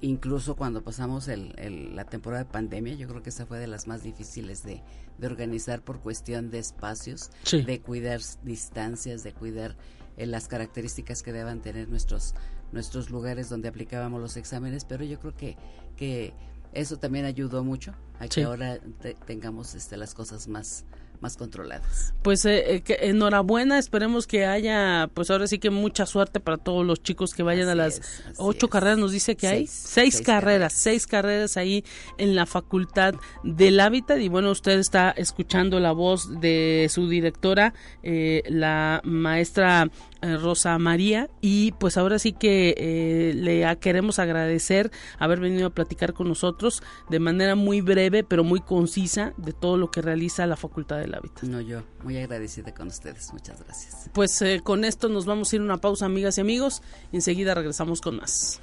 [0.00, 3.68] incluso cuando pasamos el, el- la temporada de pandemia, yo creo que esa fue de
[3.68, 4.82] las más difíciles de,
[5.18, 7.62] de organizar por cuestión de espacios, Sí.
[7.62, 9.76] de cuidar distancias, de cuidar
[10.22, 12.34] eh, las características que deban tener nuestros
[12.72, 15.56] nuestros lugares donde aplicábamos los exámenes, pero yo creo que
[15.96, 16.32] que
[16.72, 18.42] eso también ayudó mucho a que Sí.
[18.42, 20.84] ahora te- tengamos este las cosas más
[21.20, 22.12] más controladas.
[22.22, 26.56] Pues eh, eh, que enhorabuena, esperemos que haya, pues ahora sí que mucha suerte para
[26.56, 28.72] todos los chicos que vayan a las es, ocho es.
[28.72, 30.72] carreras, nos dice que hay Seis, carreras, carreras.
[30.72, 31.84] seis carreras ahí
[32.18, 37.72] en la Facultad del Hábitat y bueno, usted está escuchando la voz de su directora,
[38.02, 39.90] eh, la maestra
[40.22, 46.12] Rosa María y pues ahora sí que eh, le queremos agradecer haber venido a platicar
[46.12, 50.56] con nosotros de manera muy breve pero muy concisa de todo lo que realiza la
[50.56, 51.44] Facultad del Hábitat.
[51.44, 53.32] No yo, muy agradecida con ustedes.
[53.32, 54.10] Muchas gracias.
[54.12, 56.82] Pues eh, con esto nos vamos a ir a una pausa, amigas y amigos.
[57.10, 58.60] y enseguida regresamos con más.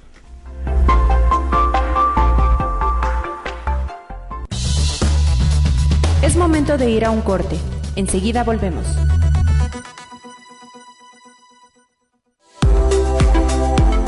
[6.22, 7.56] Es momento de ir a un corte.
[7.96, 8.86] Enseguida volvemos.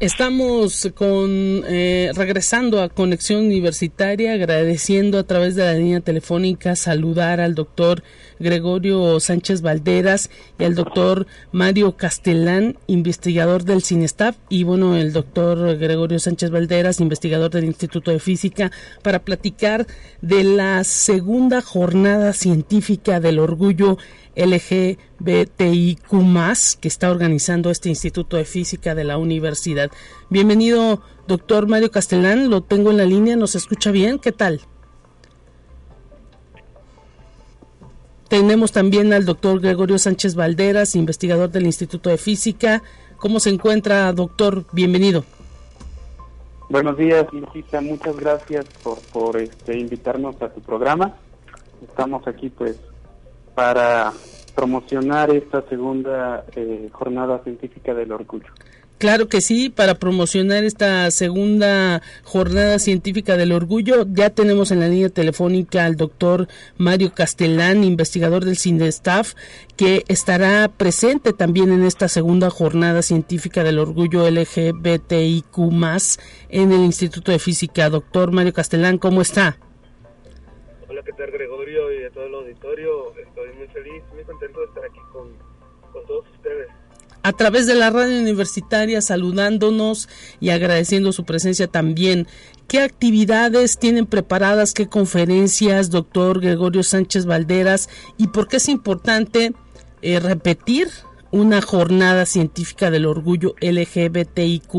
[0.00, 1.30] Estamos con
[1.68, 8.02] eh, regresando a Conexión Universitaria, agradeciendo a través de la línea telefónica saludar al doctor
[8.40, 15.78] Gregorio Sánchez Valderas y al doctor Mario Castellán, investigador del CINESTAF, y bueno, el doctor
[15.78, 19.86] Gregorio Sánchez Valderas, investigador del Instituto de Física, para platicar
[20.20, 23.96] de la segunda jornada científica del orgullo
[24.36, 26.08] LGBTIQ
[26.80, 29.90] que está organizando este Instituto de Física de la Universidad.
[30.30, 34.18] Bienvenido, doctor Mario Castellán, lo tengo en la línea, ¿nos escucha bien?
[34.18, 34.60] ¿Qué tal?
[38.28, 42.82] Tenemos también al doctor Gregorio Sánchez Valderas, investigador del Instituto de Física.
[43.16, 44.64] ¿Cómo se encuentra, doctor?
[44.72, 45.24] Bienvenido.
[46.68, 47.80] Buenos días, Luisita.
[47.80, 51.14] Muchas gracias por, por este, invitarnos a tu programa.
[51.86, 52.80] Estamos aquí, pues,
[53.54, 54.12] para
[54.54, 58.46] promocionar esta segunda eh, jornada científica del orgullo.
[58.98, 64.88] Claro que sí, para promocionar esta segunda jornada científica del orgullo, ya tenemos en la
[64.88, 69.34] línea telefónica al doctor Mario Castellán, investigador del CINDESTAF,
[69.76, 75.58] que estará presente también en esta segunda jornada científica del orgullo LGBTIQ
[76.48, 77.90] en el Instituto de Física.
[77.90, 79.58] Doctor Mario Castellán, ¿cómo está?
[81.02, 83.12] ¿Qué tal Gregorio y a todo el auditorio?
[83.16, 85.28] Estoy muy feliz, muy contento de estar aquí con,
[86.06, 86.68] todos ustedes.
[87.22, 90.08] A través de la radio universitaria, saludándonos
[90.40, 92.26] y agradeciendo su presencia también.
[92.68, 94.74] ¿Qué actividades tienen preparadas?
[94.74, 97.88] ¿Qué conferencias, doctor Gregorio Sánchez Valderas?
[98.18, 99.52] ¿Y por qué es importante
[100.02, 100.88] eh, repetir
[101.30, 104.74] una jornada científica del orgullo LGBTIQ?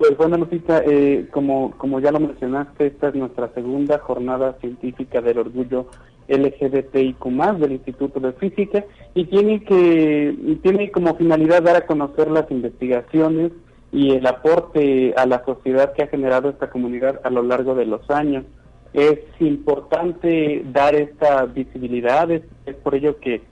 [0.00, 5.20] Pues bueno, Lupita, eh, como, como ya lo mencionaste, esta es nuestra segunda jornada científica
[5.20, 5.88] del orgullo
[6.26, 7.22] LGBTIQ
[7.58, 8.82] del Instituto de Física
[9.12, 13.52] y tiene que tiene como finalidad dar a conocer las investigaciones
[13.92, 17.84] y el aporte a la sociedad que ha generado esta comunidad a lo largo de
[17.84, 18.46] los años.
[18.94, 23.42] Es importante dar esta visibilidad, es, es por ello que,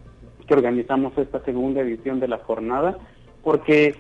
[0.47, 2.97] que organizamos esta segunda edición de la jornada,
[3.45, 3.97] porque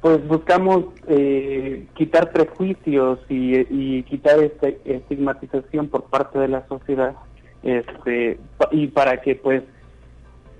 [0.00, 7.14] pues buscamos eh, quitar prejuicios y, quitar esta estigmatización por parte de la sociedad
[7.62, 8.38] este
[8.70, 9.64] y para que pues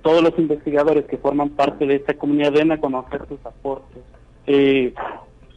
[0.03, 4.03] todos los investigadores que forman parte de esta comunidad den a conocer sus aportes.
[4.47, 4.93] Eh,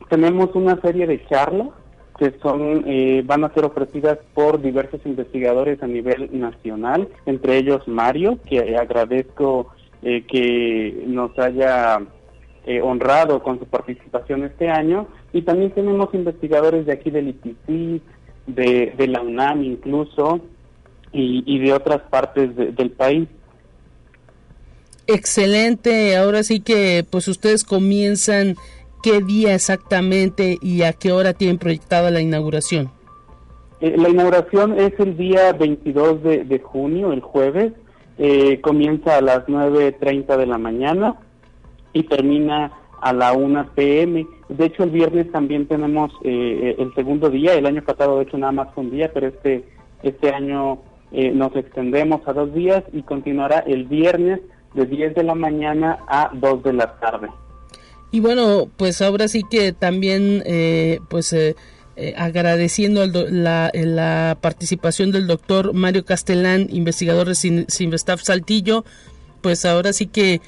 [0.10, 1.70] tenemos una serie de charlas
[2.20, 7.88] que son eh, van a ser ofrecidas por diversos investigadores a nivel nacional entre ellos
[7.88, 12.00] Mario que agradezco que nos haya
[12.65, 18.02] eh, honrado con su participación este año y también tenemos investigadores de aquí del IPC,
[18.47, 20.41] de, de la UNAM incluso
[21.13, 23.28] y, de otras partes del país.
[25.08, 28.56] Excelente, ahora sí que pues ustedes comienzan
[29.04, 32.91] qué día exactamente y a qué hora tienen proyectada la inauguración.
[33.82, 37.74] Eh, la inauguración es el día 22 de, junio, el jueves,
[38.17, 41.15] eh, comienza a las 9.30 de la mañana
[41.94, 44.28] y termina a la 1 pm.
[44.48, 47.54] De hecho, el viernes también tenemos eh, el segundo día.
[47.56, 49.66] El año pasado, de hecho, nada más fue un día, pero este,
[50.04, 50.80] este año
[51.12, 54.40] eh, nos extendemos a dos días y continuará el viernes
[54.76, 57.28] de 10 de la mañana a 2 de la tarde.
[58.12, 61.36] Y bueno, pues ahora sí que también, eh, pues
[62.18, 68.86] agradeciendo la, la, participación del doctor Mario Castellán, investigador de Sinvestaf Saltillo,
[69.42, 70.42] pues ahora sí que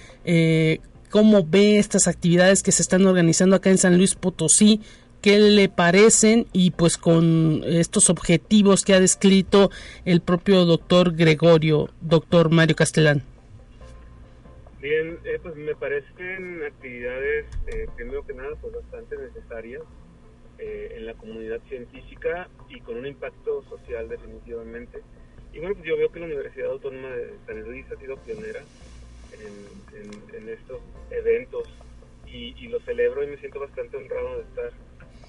[1.13, 4.82] cómo ve estas actividades que se están organizando acá en San Luis Potosí,
[5.21, 9.69] qué le parecen y pues con estos objetivos que ha descrito
[10.06, 13.21] el propio doctor Gregorio, doctor Mario Castellán.
[14.82, 19.84] Bien, eh, pues me parecen actividades, eh, primero que nada, pues bastante necesarias
[20.58, 25.04] eh, en la comunidad científica y con un impacto social definitivamente.
[25.54, 28.62] Y bueno, pues yo veo que la Universidad Autónoma de San Luis ha sido pionera
[29.44, 31.68] en, estos eventos
[32.26, 34.72] y, lo celebro y me siento bastante honrado de estar,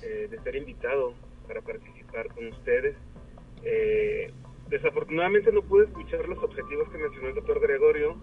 [0.02, 1.14] eh, de ser invitado
[1.46, 2.96] para participar con ustedes.
[3.62, 4.32] Eh,
[4.68, 8.16] desafortunadamente no pude escuchar los objetivos que mencionó el doctor Gregorio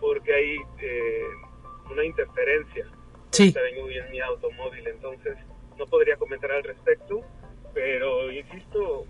[0.00, 1.24] porque hay eh,
[1.90, 2.86] una interferencia.
[3.30, 3.52] Sí.
[3.54, 5.36] Vengo en mi automóvil, entonces
[5.78, 7.20] no podría comentar al respecto,
[7.74, 9.06] pero insisto,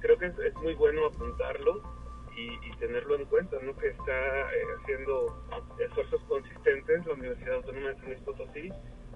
[0.00, 1.82] creo que es muy bueno apuntarlo
[2.36, 3.74] y, tenerlo en cuenta, ¿no?
[3.76, 5.42] que está eh, haciendo
[5.78, 8.70] esfuerzos consistentes la Universidad Autónoma de San Luis Potosí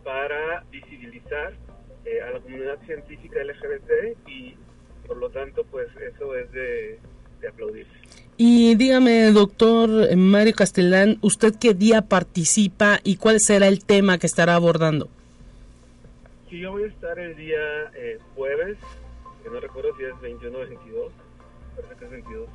[0.05, 1.53] para visibilizar
[2.05, 4.57] eh, a la comunidad científica LGBT y
[5.07, 6.99] por lo tanto pues eso es de,
[7.41, 7.93] de aplaudirse.
[8.37, 14.29] Y dígame, doctor Mario Castellán, ¿usted qué día participa y cuál será el tema que
[14.29, 15.09] estará abordando?
[16.49, 17.59] Sí, yo voy a estar el día
[17.95, 18.79] eh, jueves,
[19.43, 21.13] que no recuerdo si es 21 o 22,
[21.77, 22.49] parece que es 22.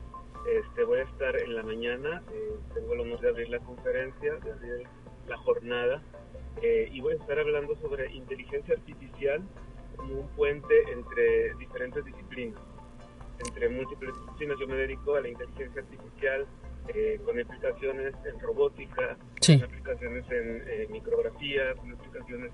[0.47, 4.35] Este, voy a estar en la mañana, eh, tengo el honor de abrir la conferencia,
[4.35, 4.87] de abrir
[5.27, 6.01] la jornada,
[6.61, 9.41] eh, y voy a estar hablando sobre inteligencia artificial
[9.95, 12.59] como un puente entre diferentes disciplinas
[13.45, 14.59] entre múltiples disciplinas.
[14.59, 16.45] Yo me dedico a la inteligencia artificial
[16.89, 22.51] eh, con aplicaciones en robótica, con aplicaciones en eh, micrografía, con aplicaciones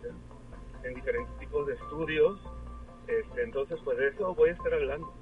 [0.83, 2.39] en, diferentes tipos de estudios.
[3.07, 5.13] Este, entonces, pues de eso voy a estar hablando.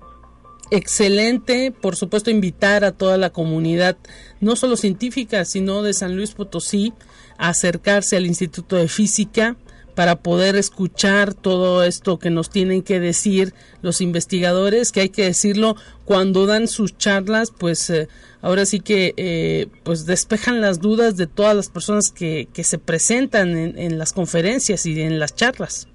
[0.70, 3.98] Excelente, por supuesto, invitar a toda la comunidad,
[4.42, 6.94] no solo científica, sino de San Luis Potosí,
[7.38, 9.56] a acercarse al Instituto de Física
[9.98, 15.24] para poder escuchar todo esto que nos tienen que decir los investigadores, que hay que
[15.24, 18.08] decirlo cuando dan sus charlas, pues eh,
[18.42, 22.78] ahora sí que eh, pues despejan las dudas de todas las personas que, que se
[22.78, 25.88] presentan en, las conferencias y en las charlas.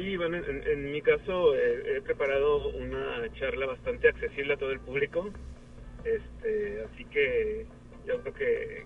[0.00, 4.80] Sí, bueno, en, mi caso eh, he preparado una charla bastante accesible a todo el
[4.80, 5.28] público,
[6.04, 7.66] este, así que
[8.06, 8.84] yo creo que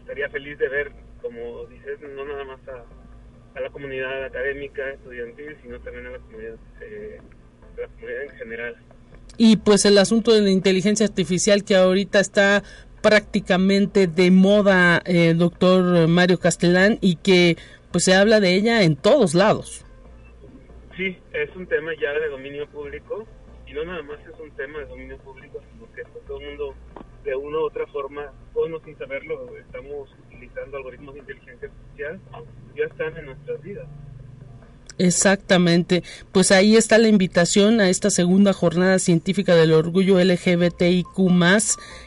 [0.00, 5.80] estaría feliz de ver como dices, no nada más a, la comunidad académica, estudiantil, sino
[5.80, 7.18] también a la comunidad, eh,
[7.76, 8.76] la comunidad en general.
[9.38, 12.62] Y pues el asunto de la inteligencia artificial que ahorita está
[13.02, 17.56] prácticamente de moda, eh, doctor Mario Castellán, y que
[17.90, 19.85] pues se habla de ella en todos lados.
[20.96, 23.26] Sí, es un tema ya de dominio público,
[23.66, 26.74] y no nada más es un tema de dominio público, sino que todo el mundo
[27.22, 32.20] de una u otra forma, todos sin saberlo, estamos utilizando algoritmos de inteligencia artificial,
[32.74, 33.86] ya están en nuestras vidas.
[34.98, 41.06] Exactamente, pues ahí está la invitación a esta segunda jornada científica del orgullo LGBTIQ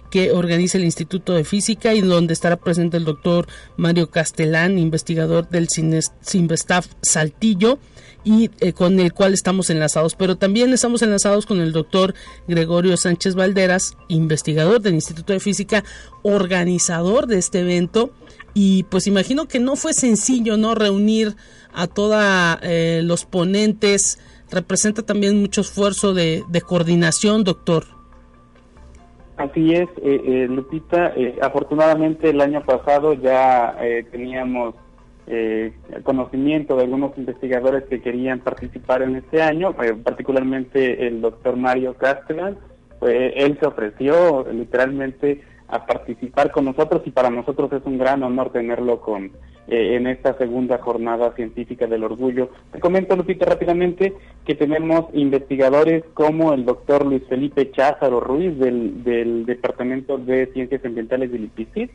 [0.10, 5.48] que organiza el Instituto de Física y donde estará presente el doctor Mario Castellán, investigador
[5.50, 7.78] del Cinvestaff Saltillo
[8.24, 12.16] y eh, con el cual estamos enlazados, pero también estamos enlazados con el doctor
[12.48, 15.84] Gregorio Sánchez Valderas, investigador del Instituto de Física,
[16.24, 18.12] organizador de este evento
[18.54, 21.36] y pues imagino que no fue sencillo no reunir
[21.74, 22.24] a todos
[22.64, 24.20] eh, los ponentes.
[24.52, 27.86] Representa también mucho esfuerzo de, coordinación doctor.
[29.38, 31.14] Así es eh, Lupita.
[31.42, 33.78] Afortunadamente el año pasado ya
[34.12, 34.76] teníamos
[35.32, 41.56] eh, conocimiento de algunos investigadores que querían participar en este año, eh, particularmente el doctor
[41.56, 42.58] Mario Castellan,
[42.98, 48.24] pues él se ofreció literalmente a participar con nosotros y para nosotros es un gran
[48.24, 49.32] honor tenerlo con
[49.68, 52.50] eh, en esta segunda jornada científica del orgullo.
[52.72, 54.14] Te comento, Lupita, rápidamente
[54.46, 60.84] que tenemos investigadores como el doctor Luis Felipe Cházaro Ruiz del, del Departamento de Ciencias
[60.84, 61.92] Ambientales del IPCIT,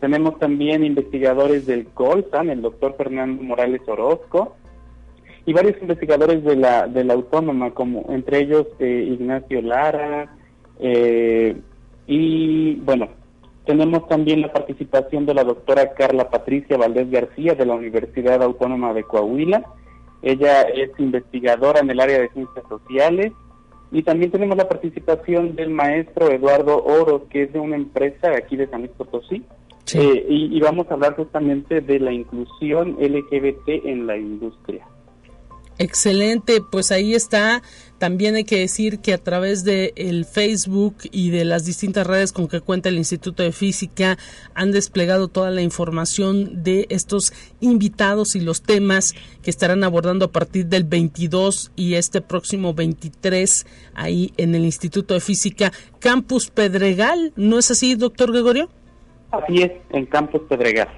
[0.00, 4.54] tenemos también investigadores del Colsan, el doctor Fernando Morales Orozco,
[5.44, 10.36] y varios investigadores de la, de la Autónoma, como entre ellos eh, Ignacio Lara,
[10.78, 11.56] eh,
[12.08, 13.08] y bueno,
[13.68, 18.94] tenemos también la participación de la doctora Carla Patricia Valdés García de la Universidad Autónoma
[18.94, 19.62] de Coahuila.
[20.22, 23.32] Ella es investigadora en el área de ciencias sociales.
[23.92, 28.56] Y también tenemos la participación del maestro Eduardo Oro, que es de una empresa aquí
[28.56, 29.44] de San Luis Potosí,
[29.94, 34.86] eh, y, vamos a hablar justamente de la inclusión LGBT en la industria.
[35.78, 37.62] Excelente, pues ahí está.
[37.98, 42.32] También hay que decir que a través de el Facebook y de las distintas redes
[42.32, 44.16] con que cuenta el Instituto de Física
[44.54, 50.30] han desplegado toda la información de estos invitados y los temas que estarán abordando a
[50.30, 57.32] partir del 22 y este próximo 23 ahí en el Instituto de Física Campus Pedregal.
[57.34, 58.68] ¿No es así, doctor Gregorio?
[59.32, 60.88] Así es, en Campos Pedregal.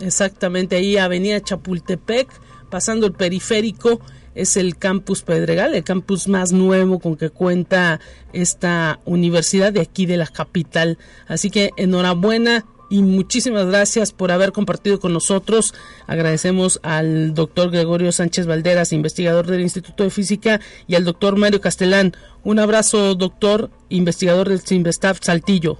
[0.00, 2.28] Exactamente, ahí Avenida Chapultepec,
[2.70, 4.00] pasando el periférico,
[4.34, 8.00] es el campus Pedregal, el campus más nuevo con que cuenta
[8.32, 10.98] esta universidad de aquí de la capital.
[11.26, 15.74] Así que enhorabuena y muchísimas gracias por haber compartido con nosotros.
[16.06, 21.60] Agradecemos al doctor Gregorio Sánchez Valderas, investigador del Instituto de Física, y al doctor Mario
[21.60, 22.12] Castellán.
[22.44, 25.78] Un abrazo, doctor, investigador del Simvestaff Saltillo.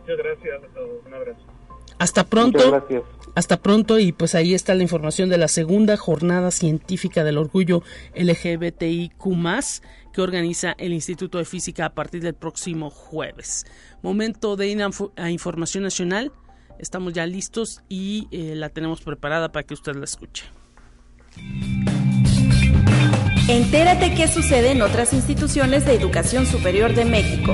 [0.00, 1.06] Muchas gracias a todos.
[1.06, 1.40] Un abrazo.
[1.98, 2.58] Hasta pronto.
[3.34, 7.82] Hasta pronto y pues ahí está la información de la segunda jornada científica del orgullo
[8.14, 9.12] LGBTIQ
[10.12, 13.64] que organiza el Instituto de Física a partir del próximo jueves.
[14.02, 14.82] Momento de ir
[15.16, 16.32] a información nacional.
[16.78, 20.44] Estamos ya listos y eh, la tenemos preparada para que usted la escuche.
[23.48, 27.52] Entérate qué sucede en otras instituciones de educación superior de México.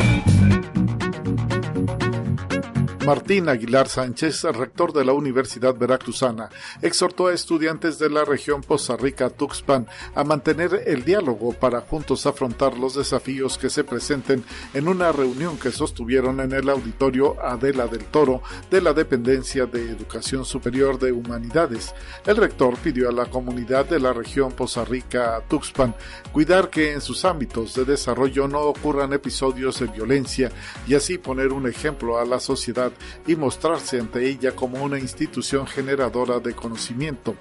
[3.09, 6.51] Martín Aguilar Sánchez, rector de la Universidad Veracruzana,
[6.83, 12.77] exhortó a estudiantes de la región Poza Rica-Tuxpan a mantener el diálogo para juntos afrontar
[12.77, 14.45] los desafíos que se presenten
[14.75, 19.91] en una reunión que sostuvieron en el auditorio Adela del Toro de la Dependencia de
[19.91, 21.95] Educación Superior de Humanidades.
[22.27, 25.95] El rector pidió a la comunidad de la región Poza Rica-Tuxpan
[26.31, 30.53] cuidar que en sus ámbitos de desarrollo no ocurran episodios de violencia
[30.87, 32.93] y así poner un ejemplo a la sociedad
[33.27, 37.35] y mostrarse ante ella como una institución generadora de conocimiento.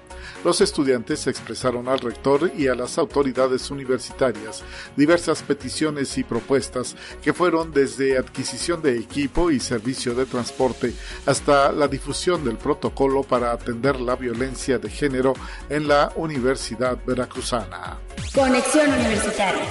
[0.44, 4.62] Los estudiantes expresaron al rector y a las autoridades universitarias
[4.96, 10.94] diversas peticiones y propuestas que fueron desde adquisición de equipo y servicio de transporte
[11.26, 15.34] hasta la difusión del protocolo para atender la violencia de género
[15.68, 17.98] en la Universidad Veracruzana.
[18.34, 19.64] Conexión Universitaria.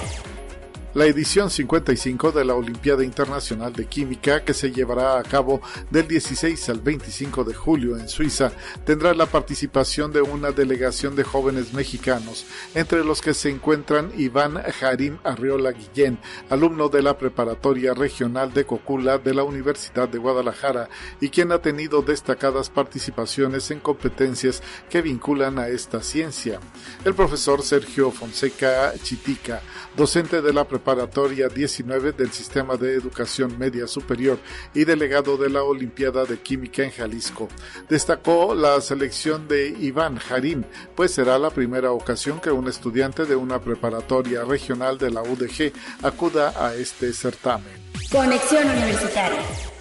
[0.94, 5.60] La edición 55 de la Olimpiada Internacional de Química, que se llevará a cabo
[5.90, 8.52] del 16 al 25 de julio en Suiza,
[8.86, 14.54] tendrá la participación de una delegación de jóvenes mexicanos, entre los que se encuentran Iván
[14.80, 16.18] Jarim Arriola Guillén,
[16.48, 20.88] alumno de la Preparatoria Regional de Cocula de la Universidad de Guadalajara
[21.20, 26.60] y quien ha tenido destacadas participaciones en competencias que vinculan a esta ciencia.
[27.04, 29.60] El profesor Sergio Fonseca Chitica,
[29.94, 34.38] docente de la Preparatoria 19 del Sistema de Educación Media Superior
[34.74, 37.48] y delegado de la Olimpiada de Química en Jalisco.
[37.88, 43.36] Destacó la selección de Iván Jarín, pues será la primera ocasión que un estudiante de
[43.36, 45.72] una preparatoria regional de la UDG
[46.02, 47.72] acuda a este certamen.
[48.10, 49.77] Conexión Universitaria.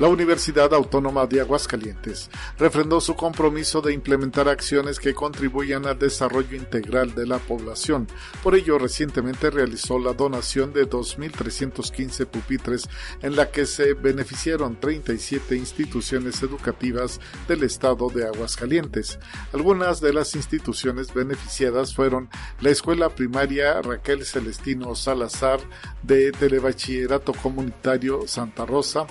[0.00, 2.28] La Universidad Autónoma de Aguascalientes
[2.58, 8.08] refrendó su compromiso de implementar acciones que contribuyan al desarrollo integral de la población.
[8.42, 12.88] Por ello, recientemente realizó la donación de 2.315 pupitres
[13.22, 19.20] en la que se beneficiaron 37 instituciones educativas del estado de Aguascalientes.
[19.52, 22.28] Algunas de las instituciones beneficiadas fueron
[22.60, 25.60] la Escuela Primaria Raquel Celestino Salazar
[26.02, 29.06] de Telebachillerato Comunitario Santa Rosa,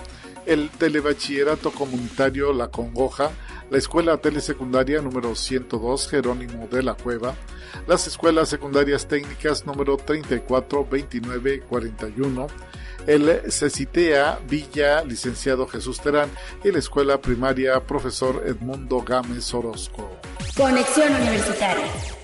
[0.46, 3.30] el Telebachillerato Comunitario La Congoja,
[3.70, 7.34] la Escuela Telesecundaria número 102 Jerónimo de la Cueva,
[7.86, 12.46] las Escuelas Secundarias Técnicas número 34, 29, 41,
[13.06, 16.30] el CECITEA Villa Licenciado Jesús Terán
[16.62, 20.18] y la Escuela Primaria Profesor Edmundo Gámez Orozco.
[20.56, 22.23] Conexión Universitaria.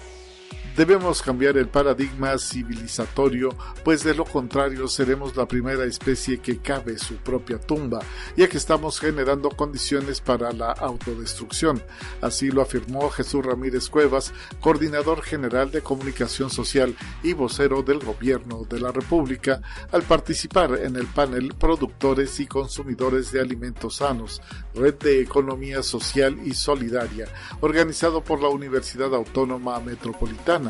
[0.81, 3.51] Debemos cambiar el paradigma civilizatorio,
[3.85, 8.01] pues de lo contrario seremos la primera especie que cabe su propia tumba,
[8.35, 11.83] ya que estamos generando condiciones para la autodestrucción.
[12.22, 18.64] Así lo afirmó Jesús Ramírez Cuevas, coordinador general de comunicación social y vocero del Gobierno
[18.64, 19.61] de la República,
[19.93, 24.41] al participar en el panel Productores y Consumidores de Alimentos Sanos,
[24.74, 27.28] Red de Economía Social y Solidaria,
[27.61, 30.70] organizado por la Universidad Autónoma Metropolitana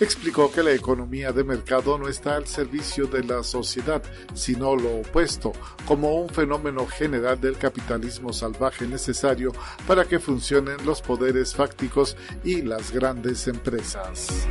[0.00, 4.02] explicó que la economía de mercado no está al servicio de la sociedad,
[4.34, 5.52] sino lo opuesto,
[5.86, 9.52] como un fenómeno general del capitalismo salvaje necesario
[9.86, 14.46] para que funcionen los poderes fácticos y las grandes empresas.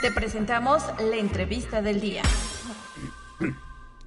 [0.00, 2.22] Te presentamos la entrevista del día.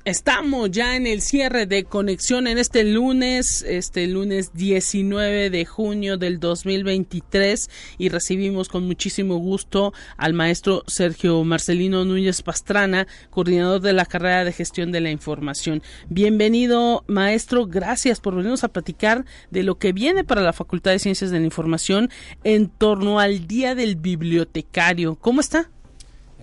[0.04, 6.18] Estamos ya en el cierre de conexión en este lunes, este lunes 19 de junio
[6.18, 13.94] del 2023 y recibimos con muchísimo gusto al maestro Sergio Marcelino Núñez Pastrana, coordinador de
[13.94, 15.84] la carrera de gestión de la información.
[16.10, 21.00] Bienvenido maestro, gracias por venirnos a platicar de lo que viene para la Facultad de
[21.00, 22.10] Ciencias de la Información
[22.44, 25.16] en torno al Día del Bibliotecario.
[25.18, 25.70] ¿Cómo está?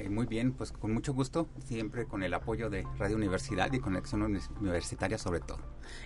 [0.08, 4.22] Muy bien, pues con mucho gusto, siempre con el apoyo de Radio Universidad y Conexión
[4.22, 5.58] Universitaria sobre todo.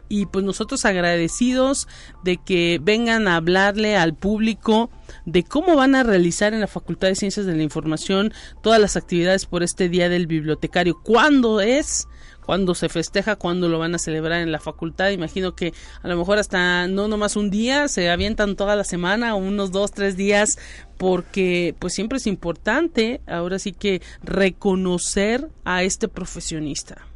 [0.08, 1.88] Y pues nosotros agradecidos
[2.24, 4.90] de que vengan a hablarle al público
[5.24, 8.32] de cómo van a realizar en la Facultad de Ciencias de la Información
[8.62, 11.00] todas las actividades por este Día del Bibliotecario.
[11.02, 12.08] ¿Cuándo es?
[12.44, 15.10] Cuándo se festeja, cuándo lo van a celebrar en la facultad.
[15.10, 15.72] Imagino que
[16.02, 19.92] a lo mejor hasta no nomás un día, se avientan toda la semana, unos dos,
[19.92, 20.58] tres días,
[20.98, 27.06] porque pues siempre es importante ahora sí que reconocer a este profesionista.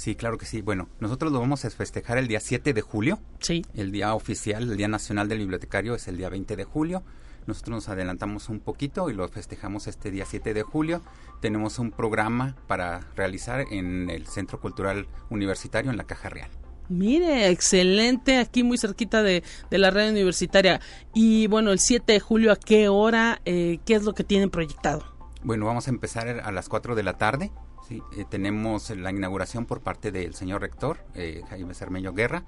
[0.00, 0.62] Sí, claro que sí.
[0.62, 3.18] Bueno, nosotros lo vamos a festejar el día 7 de julio.
[3.40, 3.66] Sí.
[3.74, 7.02] El día oficial, el Día Nacional del Bibliotecario es el día 20 de julio.
[7.46, 11.02] Nosotros nos adelantamos un poquito y lo festejamos este día 7 de julio.
[11.40, 16.50] Tenemos un programa para realizar en el Centro Cultural Universitario en la Caja Real.
[16.90, 20.80] Mire, excelente, aquí muy cerquita de, la red universitaria.
[21.14, 23.40] Y bueno, el 7 de julio, ¿a qué hora?
[23.44, 25.04] Eh, ¿Qué es lo que tienen proyectado?
[25.44, 27.52] Bueno, vamos a empezar a las 4 de la tarde.
[27.88, 28.02] ¿sí?
[28.16, 32.42] Eh, tenemos la inauguración por parte del señor rector, eh, Jaime Cermeño Guerra,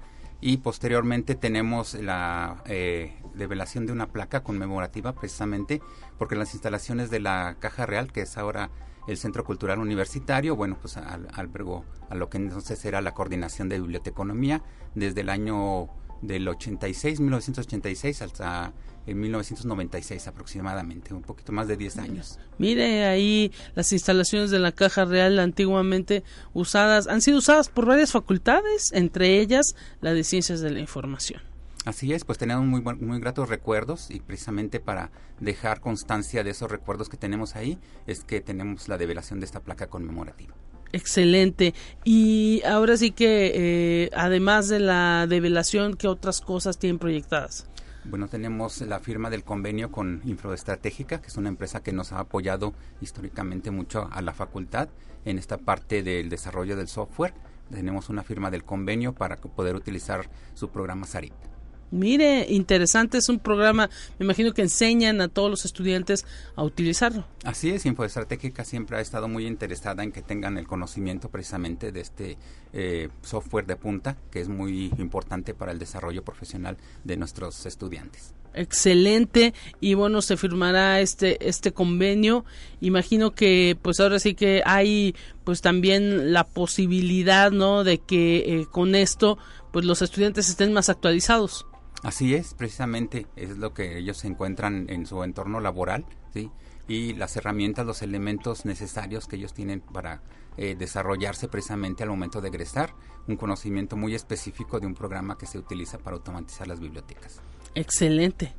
[0.45, 5.81] y posteriormente tenemos la eh, revelación de una placa conmemorativa precisamente
[6.17, 8.69] porque las instalaciones de la Caja Real, que es ahora
[9.07, 13.79] el Centro Cultural Universitario, bueno, pues albergó a lo que entonces era la coordinación de
[13.79, 14.61] biblioteconomía
[14.95, 15.87] desde el año
[16.21, 18.73] del 86, 1986 hasta
[19.05, 22.39] en 1996 aproximadamente, un poquito más de 10 años.
[22.57, 26.23] Mire ahí las instalaciones de la Caja Real antiguamente
[26.53, 31.41] usadas, han sido usadas por varias facultades, entre ellas la de Ciencias de la Información.
[31.85, 36.71] Así es, pues tenemos muy, muy gratos recuerdos y precisamente para dejar constancia de esos
[36.71, 37.77] recuerdos que tenemos ahí
[38.07, 40.55] es que tenemos la develación de esta placa conmemorativa.
[40.93, 41.73] Excelente.
[42.05, 47.67] Y ahora sí que, eh, además de la develación, ¿qué otras cosas tienen proyectadas?
[48.05, 52.19] Bueno, tenemos la firma del convenio con Infroestratégica, que es una empresa que nos ha
[52.19, 54.89] apoyado históricamente mucho a la facultad
[55.23, 57.33] en esta parte del desarrollo del software.
[57.71, 61.52] Tenemos una firma del convenio para poder utilizar su programa SARIP.
[61.93, 63.87] Mire, interesante, es un programa,
[64.17, 66.25] me imagino que enseñan a todos los estudiantes
[66.55, 67.23] a utilizarlo.
[67.43, 72.01] Así es, Infoestratégica siempre ha estado muy interesada en que tengan el conocimiento precisamente de
[72.01, 72.37] este
[72.73, 78.33] eh, software de punta, que es muy importante para el desarrollo profesional de nuestros estudiantes.
[78.55, 82.43] Excelente y bueno se firmará este este convenio.
[82.81, 88.67] Imagino que pues ahora sí que hay pues también la posibilidad no de que eh,
[88.69, 89.37] con esto
[89.71, 91.65] pues los estudiantes estén más actualizados
[92.03, 96.51] Así es, precisamente es lo que ellos encuentran en su entorno laboral, ¿sí?
[96.87, 100.21] Y las herramientas, los elementos necesarios que ellos tienen para
[100.57, 102.93] eh, desarrollarse precisamente al momento de egresar,
[103.27, 107.39] un conocimiento muy específico de un programa que se utiliza para automatizar las bibliotecas.
[107.73, 108.53] Excelente.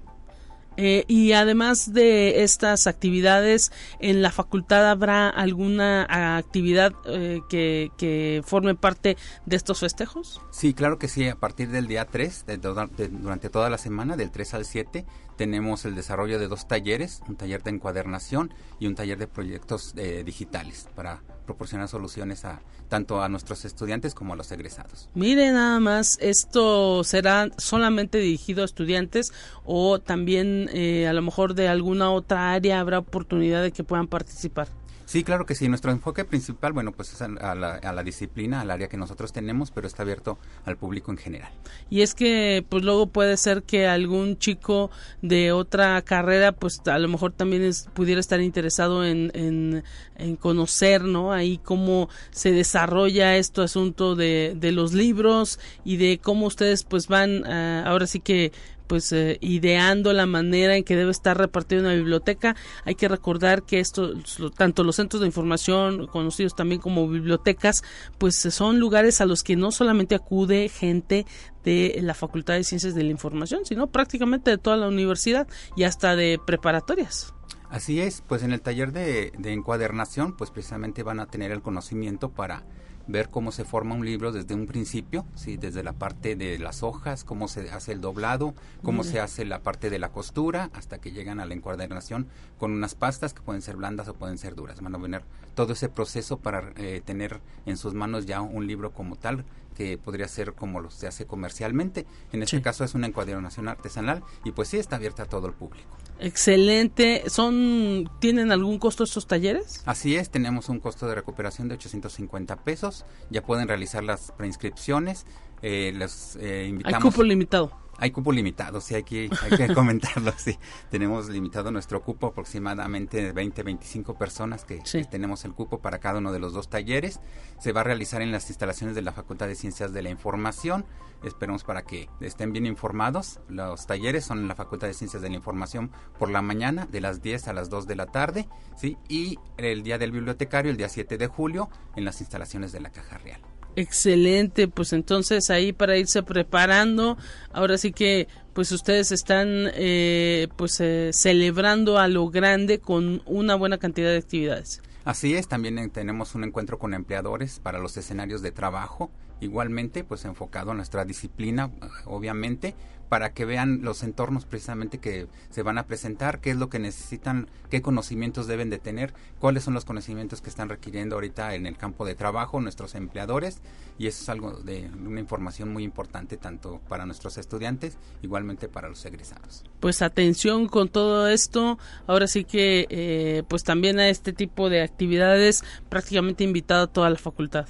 [0.76, 8.42] Eh, y además de estas actividades, ¿en la facultad habrá alguna actividad eh, que, que,
[8.44, 9.16] forme parte
[9.46, 10.40] de estos festejos?
[10.50, 11.28] Sí, claro que sí.
[11.28, 15.04] A partir del día 3, durante toda la semana, del 3 al 7,
[15.36, 19.92] tenemos el desarrollo de dos talleres, un taller de encuadernación y un taller de proyectos
[19.96, 25.08] eh, digitales para proporcionar soluciones a tanto a nuestros estudiantes como a los egresados.
[25.14, 29.32] Mire nada más, esto será solamente dirigido a estudiantes
[29.64, 34.06] o también eh, a lo mejor de alguna otra área habrá oportunidad de que puedan
[34.06, 34.68] participar.
[35.06, 35.68] Sí, claro que sí.
[35.68, 39.32] Nuestro enfoque principal, bueno, pues es a la, a la, disciplina, al área que nosotros
[39.32, 41.52] tenemos, pero está abierto al público en general.
[41.90, 44.90] Y es que, pues luego puede ser que algún chico
[45.22, 51.02] de otra carrera, pues a lo mejor también es, pudiera estar interesado en, en, conocer,
[51.02, 51.32] ¿no?
[51.32, 57.08] Ahí cómo se desarrolla este asunto de, de los libros y de cómo ustedes, pues
[57.08, 58.52] van, uh, ahora sí que
[58.86, 62.56] pues eh, ideando la manera en que debe estar repartida una biblioteca.
[62.84, 64.14] Hay que recordar que esto,
[64.56, 67.82] tanto los centros de información, conocidos también como bibliotecas,
[68.18, 71.26] pues son lugares a los que no solamente acude gente
[71.64, 75.84] de la Facultad de Ciencias de la Información, sino prácticamente de toda la universidad y
[75.84, 77.32] hasta de preparatorias.
[77.70, 81.62] Así es, pues en el taller de, de encuadernación, pues precisamente van a tener el
[81.62, 82.64] conocimiento para
[83.06, 85.56] ver cómo se forma un libro desde un principio, ¿sí?
[85.56, 89.60] desde la parte de las hojas, cómo se hace el doblado, cómo se hace la
[89.60, 92.26] parte de la costura, hasta que llegan a la encuadernación
[92.58, 94.80] con unas pastas que pueden ser blandas o pueden ser duras.
[94.80, 95.22] Van a venir
[95.54, 99.44] todo ese proceso para eh, tener en sus manos ya un libro como tal
[99.74, 102.06] que podría ser como lo se hace comercialmente.
[102.32, 105.52] En este caso es una encuadernación artesanal y pues sí está abierta a todo el
[105.52, 105.96] público.
[106.24, 107.24] Excelente.
[107.28, 109.82] ¿Son tienen algún costo estos talleres?
[109.84, 113.04] Así es, tenemos un costo de recuperación de 850 pesos.
[113.30, 115.26] Ya pueden realizar las preinscripciones.
[115.60, 117.04] Eh, los eh, invitamos.
[117.04, 117.83] Hay cupo limitado.
[117.98, 120.58] Hay cupo limitado, sí, hay que, hay que comentarlo, sí.
[120.90, 126.32] Tenemos limitado nuestro cupo, aproximadamente 20, 25 personas que, tenemos el cupo para cada uno
[126.32, 127.20] de los dos talleres.
[127.58, 130.84] Se va a realizar en las instalaciones de la Facultad de Ciencias de la Información.
[131.22, 133.40] Esperemos para que estén bien informados.
[133.48, 137.00] Los talleres son en la Facultad de Ciencias de la Información por la mañana, de
[137.00, 138.98] las 10 a las 2 de la tarde, ¿sí?
[139.08, 142.90] Y el día del bibliotecario, el día 7 de julio, en las instalaciones de la
[142.90, 143.40] Caja Real.
[143.76, 147.16] Excelente, pues entonces ahí para irse preparando,
[147.52, 153.56] ahora sí que pues ustedes están eh, pues eh, celebrando a lo grande con una
[153.56, 154.80] buena cantidad de actividades.
[155.04, 159.10] Así es, también tenemos un encuentro con empleadores para los escenarios de trabajo,
[159.40, 161.70] igualmente pues enfocado a nuestra disciplina,
[162.06, 162.74] obviamente,
[163.08, 166.78] para que vean los entornos precisamente que se van a presentar, qué es lo que
[166.78, 171.66] necesitan, qué conocimientos deben de tener, cuáles son los conocimientos que están requiriendo ahorita en
[171.66, 173.60] el campo de trabajo nuestros empleadores
[173.98, 178.88] y eso es algo de una información muy importante tanto para nuestros estudiantes, igualmente para
[178.88, 179.64] los egresados.
[179.80, 184.82] Pues atención con todo esto, ahora sí que eh, pues también a este tipo de
[184.82, 187.66] actividades prácticamente invitado a toda la facultad.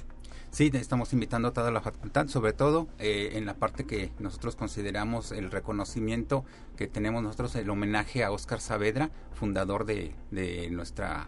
[0.55, 4.55] Sí, estamos invitando a toda la facultad, sobre todo eh, en la parte que nosotros
[4.55, 6.45] consideramos el reconocimiento
[6.77, 10.15] que tenemos nosotros, el homenaje a Óscar Saavedra, fundador de,
[10.71, 11.27] nuestra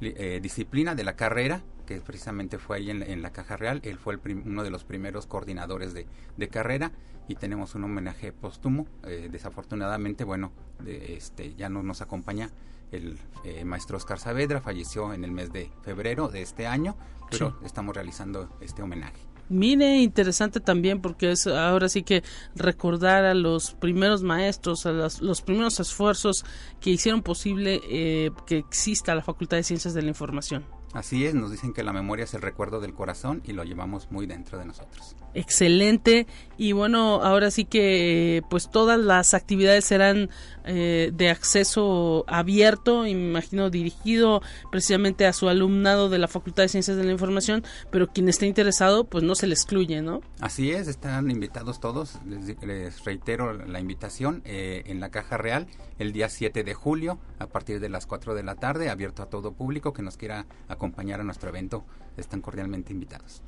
[0.00, 3.80] eh, disciplina, de la carrera, que precisamente fue ahí en, la Caja Real.
[3.84, 6.90] Él fue uno de los primeros coordinadores de, carrera
[7.28, 8.88] y tenemos un homenaje póstumo.
[9.04, 10.50] Eh, desafortunadamente, bueno,
[10.84, 12.50] este, ya no nos acompaña
[12.96, 16.96] el eh, maestro Oscar Saavedra falleció en el mes de febrero de este año,
[17.30, 19.20] pero estamos realizando este homenaje.
[19.48, 22.22] Mire, interesante también porque es ahora sí que
[22.54, 26.44] recordar a los primeros maestros, a los, primeros esfuerzos
[26.80, 30.64] que hicieron posible eh, que exista la Facultad de Ciencias de la Información.
[30.94, 34.10] Así es, nos dicen que la memoria es el recuerdo del corazón y lo llevamos
[34.10, 35.14] muy dentro de nosotros.
[35.34, 36.26] Excelente.
[36.56, 40.30] Y bueno, ahora sí que pues todas las actividades serán
[40.64, 46.96] eh, de acceso abierto, imagino dirigido precisamente a su alumnado de la Facultad de Ciencias
[46.96, 50.20] de la Información, pero quien esté interesado pues no se le excluye, ¿no?
[50.40, 52.18] Así es, están invitados todos.
[52.24, 55.66] Les, reitero la invitación eh, en la Caja Real
[55.98, 59.26] el día 7 de julio a partir de las 4 de la tarde, abierto a
[59.26, 61.84] todo público que nos quiera acompañar a nuestro evento
[62.16, 63.42] están cordialmente invitados.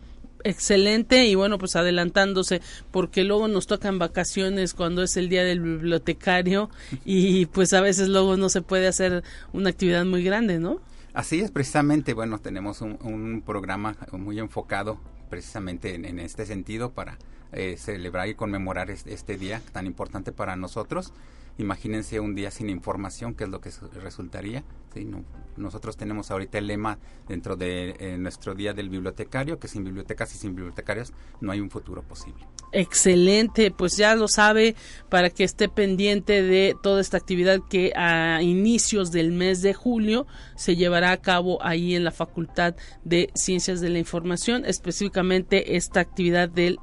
[0.47, 5.59] Excelente y bueno, pues adelantándose, porque luego nos tocan vacaciones cuando es el día del
[5.61, 6.71] bibliotecario
[7.05, 10.81] y pues a veces luego no se puede hacer una actividad muy grande, ¿no?
[11.15, 17.19] Así es, precisamente, bueno, tenemos un, programa muy enfocado precisamente en, este sentido para
[17.53, 21.13] eh, celebrar y conmemorar este, día tan importante para nosotros.
[21.59, 23.71] Imagínense un día sin información, ¿qué es lo que
[24.03, 24.65] resultaría?
[24.93, 25.09] ¿Sí?
[25.57, 26.99] nosotros tenemos ahorita el lema
[27.29, 31.61] dentro de eh, nuestro día del bibliotecario, que sin bibliotecas y sin bibliotecarios no hay
[31.61, 32.47] un futuro posible.
[32.73, 34.75] Excelente, pues ya lo sabe
[35.09, 40.27] para que esté pendiente de toda esta actividad que a inicios del mes de julio
[40.57, 46.01] se llevará a cabo ahí en la Facultad de Ciencias de la Información, específicamente esta
[46.01, 46.79] actividad del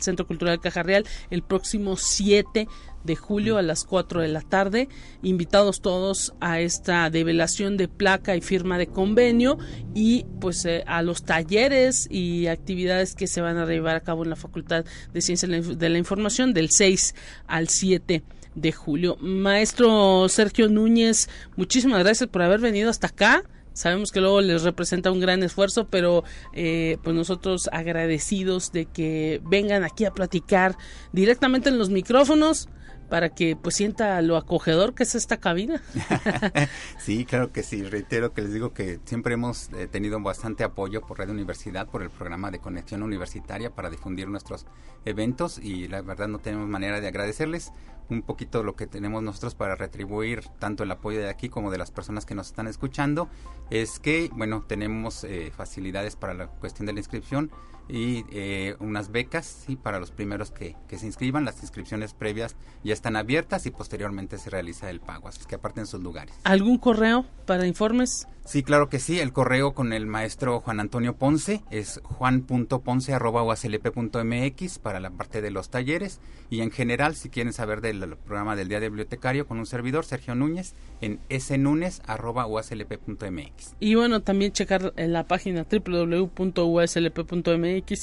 [0.00, 2.68] Centro Cultural Caja Real el próximo 7
[3.04, 4.88] de julio a las 4 de la tarde.
[5.22, 9.58] Invitados todos a esta develación de placa y firma de convenio
[9.94, 14.24] y pues eh, a los talleres y actividades que se van a llevar a cabo
[14.24, 17.14] en la Facultad de Ciencias de la Información del 6
[17.46, 18.22] al 7
[18.54, 19.16] de julio.
[19.20, 23.44] Maestro Sergio Núñez, muchísimas gracias por haber venido hasta acá.
[23.72, 29.40] Sabemos que luego les representa un gran esfuerzo, pero eh, pues nosotros agradecidos de que
[29.44, 30.76] vengan aquí a platicar
[31.12, 32.68] directamente en los micrófonos
[33.08, 35.82] para que pues sienta lo acogedor que es esta cabina.
[36.98, 37.82] sí, claro que sí.
[37.82, 42.02] Reitero que les digo que siempre hemos eh, tenido bastante apoyo por Radio Universidad, por
[42.02, 44.66] el programa de conexión universitaria para difundir nuestros
[45.04, 47.72] eventos y la verdad no tenemos manera de agradecerles
[48.08, 51.78] un poquito lo que tenemos nosotros para retribuir tanto el apoyo de aquí como de
[51.78, 53.28] las personas que nos están escuchando
[53.70, 57.50] es que bueno tenemos eh, facilidades para la cuestión de la inscripción
[57.88, 59.76] y eh, unas becas ¿sí?
[59.76, 61.44] para los primeros que, que, se inscriban.
[61.44, 65.86] Las inscripciones previas ya están abiertas y posteriormente se realiza el pago, así que aparten
[65.86, 66.34] sus lugares.
[66.44, 68.26] ¿Algún correo para informes?
[68.44, 69.20] Sí, claro que sí.
[69.20, 75.70] El correo con el maestro Juan Antonio Ponce es juan.ponce.uaclp.mx para la parte de los
[75.70, 76.20] talleres.
[76.50, 80.04] Y en general, si quieren saber del programa del Día de Bibliotecario con un servidor,
[80.04, 83.76] Sergio Núñez, en snunes.uaclp.mx.
[83.80, 86.46] Y bueno, también checar en la página www.uslp.mx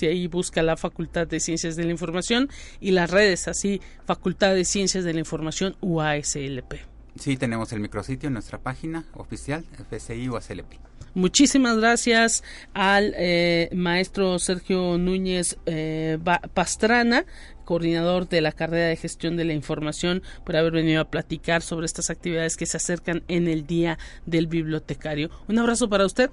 [0.03, 4.55] y ahí busca la Facultad de Ciencias de la Información y las redes, así, Facultad
[4.55, 6.89] de Ciencias de la Información UASLP.
[7.16, 10.91] Sí, tenemos el micrositio en nuestra página oficial, FCI o ACLP.
[11.14, 12.41] Muchísimas gracias
[12.74, 16.18] al eh, maestro Sergio Núñez eh,
[16.53, 17.26] Pastrana,
[17.66, 21.86] coordinador de la carrera de gestión de la información, por haber venido a platicar sobre
[21.86, 25.30] estas actividades que se acercan en el Día del Bibliotecario.
[25.49, 26.32] Un abrazo para usted.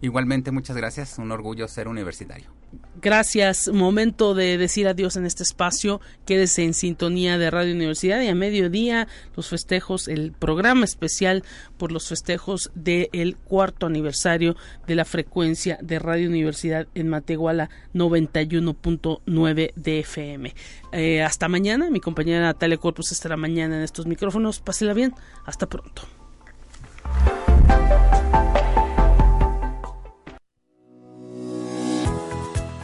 [0.00, 1.18] Igualmente, muchas gracias.
[1.18, 2.53] Un orgullo ser universitario.
[3.00, 3.68] Gracias.
[3.68, 6.00] Momento de decir adiós en este espacio.
[6.24, 11.44] Quédese en sintonía de Radio Universidad y a mediodía los festejos, el programa especial
[11.76, 14.56] por los festejos del cuarto aniversario
[14.86, 20.54] de la frecuencia de Radio Universidad en Matehuala 91.9 de FM.
[20.92, 21.90] Eh, hasta mañana.
[21.90, 24.60] Mi compañera Natalia Corpus estará mañana en estos micrófonos.
[24.60, 25.14] Pásela bien.
[25.44, 26.02] Hasta pronto.